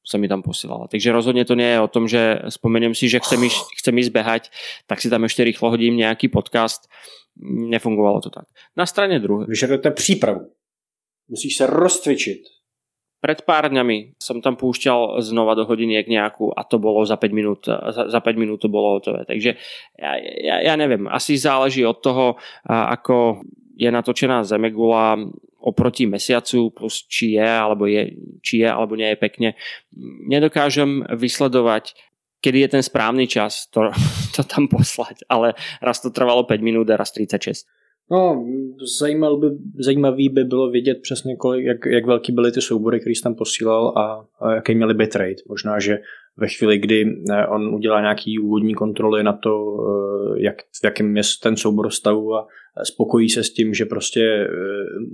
sa 0.08 0.16
mi 0.16 0.32
tam 0.32 0.40
posielala. 0.40 0.88
Takže 0.88 1.12
rozhodne 1.12 1.44
to 1.44 1.60
nie 1.60 1.68
je 1.68 1.84
o 1.84 1.92
tom, 1.92 2.08
že 2.08 2.48
spomeniem 2.48 2.96
si, 2.96 3.12
že 3.12 3.20
chcem 3.20 3.44
chcem 3.52 3.96
ísť 4.00 4.12
behať, 4.16 4.44
tak 4.88 5.04
si 5.04 5.12
tam 5.12 5.28
ešte 5.28 5.44
rýchlo 5.44 5.68
hodím 5.68 6.00
nejaký 6.00 6.32
podcast. 6.32 6.88
Nefungovalo 7.44 8.24
to 8.24 8.32
tak. 8.32 8.48
Na 8.80 8.88
strane 8.88 9.20
druhé. 9.20 9.46
Vyžadujete 9.52 9.92
přípravu. 9.92 10.48
Musíš 11.28 11.60
sa 11.60 11.68
rozcvičiť. 11.68 12.57
Pred 13.18 13.50
pár 13.50 13.74
dňami 13.74 14.22
som 14.22 14.38
tam 14.46 14.54
púšťal 14.54 15.26
znova 15.26 15.58
do 15.58 15.66
hodiniek 15.66 16.06
nejakú 16.06 16.54
a 16.54 16.62
to 16.62 16.78
bolo 16.78 17.02
za 17.02 17.18
5 17.18 17.34
minút, 17.34 17.66
za, 17.66 18.14
za 18.14 18.20
5 18.22 18.38
minút 18.38 18.62
to 18.62 18.70
bolo 18.70 19.02
hotové. 19.02 19.26
Takže 19.26 19.58
ja, 19.98 20.12
ja, 20.22 20.56
ja 20.62 20.74
neviem, 20.78 21.10
asi 21.10 21.34
záleží 21.34 21.82
od 21.82 21.98
toho, 21.98 22.38
ako 22.70 23.42
je 23.78 23.90
natočená 23.90 24.46
Zemegula 24.46 25.18
oproti 25.58 26.06
mesiacu, 26.06 26.70
plus 26.70 27.06
či 27.10 27.38
je, 27.38 27.46
alebo 27.46 27.86
je, 27.90 28.14
či 28.46 28.66
je, 28.66 28.70
alebo 28.70 28.94
nie 28.94 29.10
je 29.14 29.18
pekne. 29.18 29.50
Nedokážem 30.30 31.06
vysledovať, 31.14 31.98
kedy 32.42 32.66
je 32.66 32.70
ten 32.78 32.84
správny 32.86 33.26
čas 33.26 33.70
to, 33.70 33.90
to 34.36 34.42
tam 34.46 34.70
poslať, 34.70 35.26
ale 35.30 35.54
raz 35.82 36.02
to 36.02 36.14
trvalo 36.14 36.46
5 36.46 36.58
minút 36.62 36.90
a 36.90 36.98
raz 36.98 37.14
36. 37.14 37.66
No, 38.12 38.46
zajímal 39.00 39.38
by, 39.38 39.48
zajímavý 39.80 40.30
by 40.30 40.44
bylo 40.44 40.70
vědět 40.70 40.98
přesně, 41.02 41.36
kolik, 41.36 41.66
jak, 41.66 41.86
jak 41.86 42.06
velký 42.06 42.32
byly 42.32 42.52
ty 42.52 42.62
soubory, 42.62 43.00
který 43.00 43.16
jsi 43.16 43.24
tam 43.24 43.36
posílal 43.36 43.94
a, 43.98 44.26
a 44.40 44.54
jaký 44.54 44.76
měli 44.76 44.94
bitrate. 44.94 45.42
Možná, 45.50 45.80
že 45.80 45.98
ve 46.38 46.48
chvíli, 46.48 46.78
kdy 46.78 47.06
eh, 47.32 47.48
on 47.48 47.76
udělá 47.76 48.02
nějaký 48.02 48.40
úvodní 48.40 48.74
kontroly 48.74 49.24
na 49.24 49.34
to, 49.34 49.78
eh, 49.80 50.44
jak, 50.44 50.56
v 50.82 50.84
jakém 50.84 51.18
je 51.18 51.24
ten 51.44 51.58
soubor 51.58 51.90
stavu 51.90 52.36
a 52.36 52.48
spokojí 52.84 53.30
se 53.30 53.44
s 53.44 53.54
tím, 53.54 53.74
že 53.74 53.86
prostě 53.86 54.22
eh, 54.22 54.48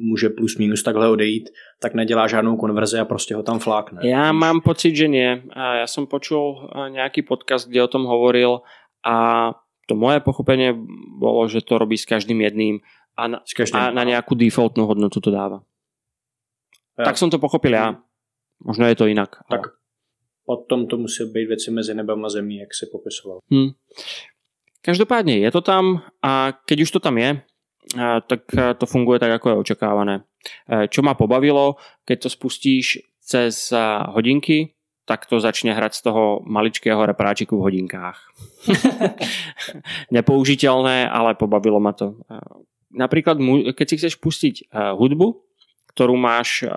může 0.10 0.30
plus 0.30 0.58
minus 0.58 0.84
takhle 0.84 1.10
odejít, 1.10 1.50
tak 1.82 1.94
nedělá 1.94 2.28
žádnou 2.28 2.58
konverzi 2.58 3.00
a 3.00 3.06
prostě 3.06 3.36
ho 3.36 3.44
tam 3.44 3.60
flákne. 3.60 4.02
Já 4.04 4.32
mám 4.32 4.62
pocit, 4.62 4.96
že 4.96 5.08
nie. 5.08 5.44
Já 5.56 5.88
jsem 5.88 6.08
počul 6.08 6.70
nějaký 6.90 7.22
podcast, 7.22 7.70
kde 7.70 7.84
o 7.84 7.88
tom 7.88 8.04
hovoril 8.04 8.60
a 9.06 9.50
to 9.88 9.96
moje 9.96 10.20
pochopenie 10.24 10.74
bolo, 11.20 11.48
že 11.48 11.62
to 11.62 11.78
robí 11.78 12.00
s 12.00 12.08
každým 12.08 12.42
jedným 12.42 12.80
a 13.20 13.28
na, 13.28 13.38
každým, 13.44 13.80
a 13.80 13.92
na 13.92 14.04
nejakú 14.04 14.34
defaultnú 14.34 14.88
hodnotu 14.88 15.20
to 15.22 15.30
dáva. 15.30 15.62
Ja. 16.98 17.10
Tak 17.10 17.18
som 17.18 17.30
to 17.30 17.42
pochopil 17.42 17.74
ja. 17.74 18.00
Možno 18.64 18.88
je 18.88 18.96
to 18.96 19.10
inak. 19.12 19.44
Tak 19.50 19.64
ale... 19.66 19.76
potom 20.46 20.88
to 20.88 20.98
musí 20.98 21.24
být 21.26 21.48
věci 21.48 21.72
mezi 21.72 21.94
nebem 21.94 22.26
a 22.26 22.30
zemí, 22.30 22.58
jak 22.58 22.74
si 22.74 22.86
popisoval. 22.92 23.40
Hmm. 23.52 23.76
Každopádne 24.84 25.40
je 25.40 25.52
to 25.52 25.64
tam 25.64 26.04
a 26.20 26.52
keď 26.68 26.78
už 26.84 26.92
to 26.92 27.00
tam 27.00 27.16
je, 27.16 27.40
tak 28.28 28.42
to 28.52 28.86
funguje 28.86 29.20
tak, 29.20 29.32
ako 29.40 29.50
je 29.50 29.62
očakávané. 29.64 30.16
Čo 30.92 31.08
ma 31.08 31.16
pobavilo, 31.16 31.80
keď 32.04 32.28
to 32.28 32.30
spustíš 32.30 33.00
cez 33.24 33.72
hodinky, 34.12 34.76
tak 35.04 35.28
to 35.28 35.40
začne 35.40 35.76
hrať 35.76 36.00
z 36.00 36.02
toho 36.08 36.24
maličkého 36.48 37.04
repráčiku 37.04 37.60
v 37.60 37.66
hodinkách. 37.70 38.18
Nepoužiteľné, 40.16 41.12
ale 41.12 41.36
pobavilo 41.36 41.84
ma 41.84 41.92
to. 41.92 42.20
Napríklad, 42.94 43.36
keď 43.76 43.86
si 43.90 43.96
chceš 44.00 44.16
pustiť 44.22 44.56
eh, 44.64 44.96
hudbu, 44.96 45.44
ktorú 45.92 46.16
máš 46.16 46.64
eh, 46.64 46.70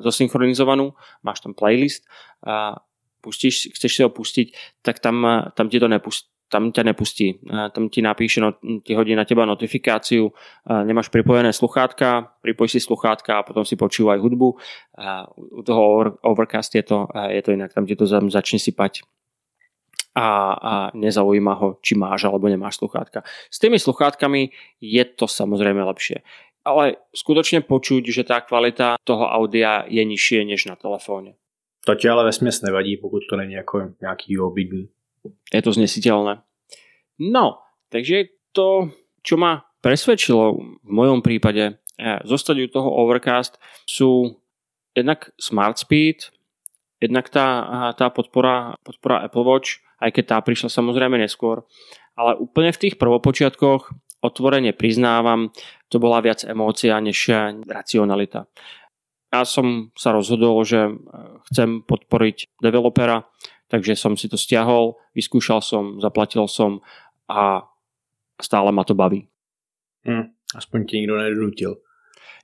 zosynchronizovanú, 0.00 0.96
máš 1.20 1.44
tam 1.44 1.52
playlist, 1.52 2.08
pustíš, 3.24 3.72
chceš 3.72 3.92
si 3.96 4.00
ho 4.04 4.12
pustiť, 4.12 4.52
tak 4.84 5.00
tam, 5.00 5.24
eh, 5.24 5.48
tam 5.56 5.72
ti 5.72 5.80
to 5.80 5.88
nepustí 5.88 6.28
tam 6.48 6.70
ťa 6.72 6.82
nepustí. 6.94 7.40
Tam 7.74 7.88
ti 7.90 8.02
napíše, 8.02 8.40
no, 8.40 8.54
ti 8.84 8.94
hodí 8.94 9.16
na 9.16 9.24
teba 9.24 9.42
notifikáciu, 9.48 10.30
nemáš 10.68 11.08
pripojené 11.08 11.52
sluchátka, 11.52 12.36
pripoj 12.42 12.68
si 12.68 12.80
sluchátka 12.80 13.40
a 13.40 13.46
potom 13.46 13.64
si 13.66 13.74
počúvaj 13.74 14.22
hudbu. 14.22 14.48
U 15.34 15.62
toho 15.66 16.14
Overcast 16.22 16.74
je 16.74 16.82
to, 16.82 17.08
je 17.28 17.42
to 17.42 17.50
inak, 17.52 17.74
tam 17.74 17.86
ti 17.86 17.96
to 17.96 18.06
začne 18.06 18.58
sypať 18.62 19.02
a, 20.14 20.28
a 20.54 20.72
nezaujíma 20.94 21.54
ho, 21.58 21.68
či 21.82 21.98
máš 21.98 22.30
alebo 22.30 22.46
nemáš 22.46 22.78
sluchátka. 22.78 23.26
S 23.50 23.58
tými 23.58 23.82
sluchátkami 23.82 24.54
je 24.78 25.04
to 25.04 25.26
samozrejme 25.26 25.82
lepšie. 25.82 26.22
Ale 26.64 26.96
skutočne 27.12 27.60
počuť, 27.66 28.08
že 28.08 28.22
tá 28.24 28.40
kvalita 28.40 28.96
toho 29.04 29.26
audia 29.26 29.84
je 29.90 30.00
nižšie 30.00 30.46
než 30.46 30.70
na 30.70 30.78
telefóne. 30.78 31.34
To 31.84 31.92
ti 31.94 32.08
ale 32.08 32.24
vesměs 32.24 32.62
nevadí, 32.62 32.96
pokud 32.96 33.20
to 33.30 33.36
není 33.36 33.52
jako 33.52 33.90
nějaký 34.00 34.38
obydný 34.38 34.88
je 35.52 35.60
to 35.60 35.70
znesiteľné. 35.72 36.44
No, 37.20 37.62
takže 37.88 38.32
to, 38.52 38.90
čo 39.22 39.38
ma 39.38 39.62
presvedčilo 39.84 40.44
v 40.80 40.90
mojom 40.90 41.20
prípade 41.20 41.76
eh, 41.76 42.20
zostať 42.24 42.56
u 42.64 42.68
toho 42.68 42.88
Overcast 43.04 43.60
sú 43.84 44.40
jednak 44.94 45.34
Smart 45.36 45.76
Speed, 45.76 46.30
jednak 47.02 47.28
tá, 47.28 47.92
tá 47.98 48.08
podpora, 48.08 48.78
podpora 48.86 49.26
Apple 49.26 49.44
Watch, 49.44 49.82
aj 49.98 50.14
keď 50.14 50.24
tá 50.24 50.36
prišla 50.40 50.70
samozrejme 50.70 51.18
neskôr, 51.18 51.66
ale 52.14 52.38
úplne 52.38 52.70
v 52.70 52.80
tých 52.80 52.94
prvopočiatkoch 52.96 53.90
otvorene 54.24 54.72
priznávam, 54.72 55.52
to 55.92 56.00
bola 56.00 56.24
viac 56.24 56.46
emócia 56.48 56.96
než 57.02 57.28
racionalita. 57.68 58.48
Ja 59.34 59.42
som 59.42 59.90
sa 59.98 60.14
rozhodol, 60.14 60.62
že 60.64 60.88
eh, 60.88 60.94
chcem 61.52 61.82
podporiť 61.84 62.62
developera, 62.62 63.26
takže 63.74 63.98
som 63.98 64.14
si 64.14 64.30
to 64.30 64.38
stiahol, 64.38 64.94
vyskúšal 65.18 65.58
som, 65.58 65.98
zaplatil 65.98 66.46
som 66.46 66.78
a 67.26 67.66
stále 68.38 68.70
ma 68.70 68.86
to 68.86 68.94
baví. 68.94 69.26
Hmm, 70.06 70.30
aspoň 70.54 70.78
ti 70.86 71.02
nikto 71.02 71.18
nedonutil. 71.18 71.72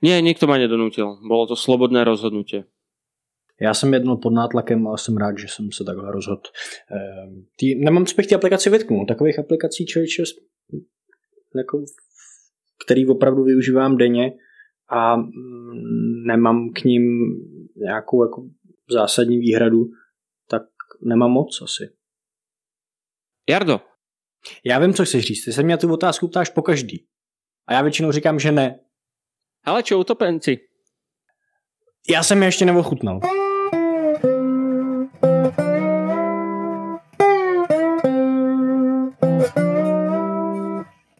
Nie, 0.03 0.19
nikto 0.19 0.43
ma 0.43 0.59
nedonutil. 0.59 1.23
Bolo 1.23 1.47
to 1.47 1.55
slobodné 1.55 2.03
rozhodnutie. 2.03 2.67
Já 3.61 3.73
jsem 3.73 3.93
jednal 3.93 4.17
pod 4.17 4.33
nátlakem, 4.33 4.87
ale 4.87 4.97
jsem 4.97 5.17
rád, 5.17 5.37
že 5.37 5.47
jsem 5.47 5.71
se 5.71 5.83
takhle 5.83 6.11
rozhodl. 6.11 6.41
Ehm, 6.91 7.45
tý, 7.55 7.75
nemám, 7.75 8.05
co 8.05 8.15
bych 8.15 8.27
ty 8.27 8.35
aplikaci 8.35 8.69
vytknul. 8.69 9.05
Takových 9.05 9.39
aplikací 9.39 9.85
člověče, 9.85 10.23
jako, 11.57 11.83
který 12.85 13.07
opravdu 13.07 13.43
využívám 13.43 13.97
denně 13.97 14.31
a 14.89 15.15
mm, 15.15 15.31
nemám 16.27 16.69
k 16.69 16.83
ním 16.83 17.03
nějakou 17.75 18.23
jako 18.23 18.43
zásadní 18.89 19.37
výhradu, 19.37 19.85
nemám 21.01 21.31
moc 21.31 21.61
asi. 21.61 21.95
Jardo. 23.49 23.81
Já 24.65 24.79
vím, 24.79 24.93
co 24.93 25.05
chceš 25.05 25.25
říct. 25.25 25.45
Ty 25.45 25.53
se 25.53 25.63
mě 25.63 25.77
tu 25.77 25.93
otázku 25.93 26.27
ptáš 26.27 26.49
po 26.49 26.61
každý. 26.61 27.07
A 27.67 27.73
já 27.73 27.81
většinou 27.81 28.11
říkám, 28.11 28.39
že 28.39 28.51
ne. 28.51 28.79
Ale 29.63 29.83
čo 29.83 29.99
utopenci? 29.99 30.59
Já 32.09 32.23
jsem 32.23 32.41
je 32.41 32.47
ještě 32.47 32.65
neochutnal. 32.65 33.19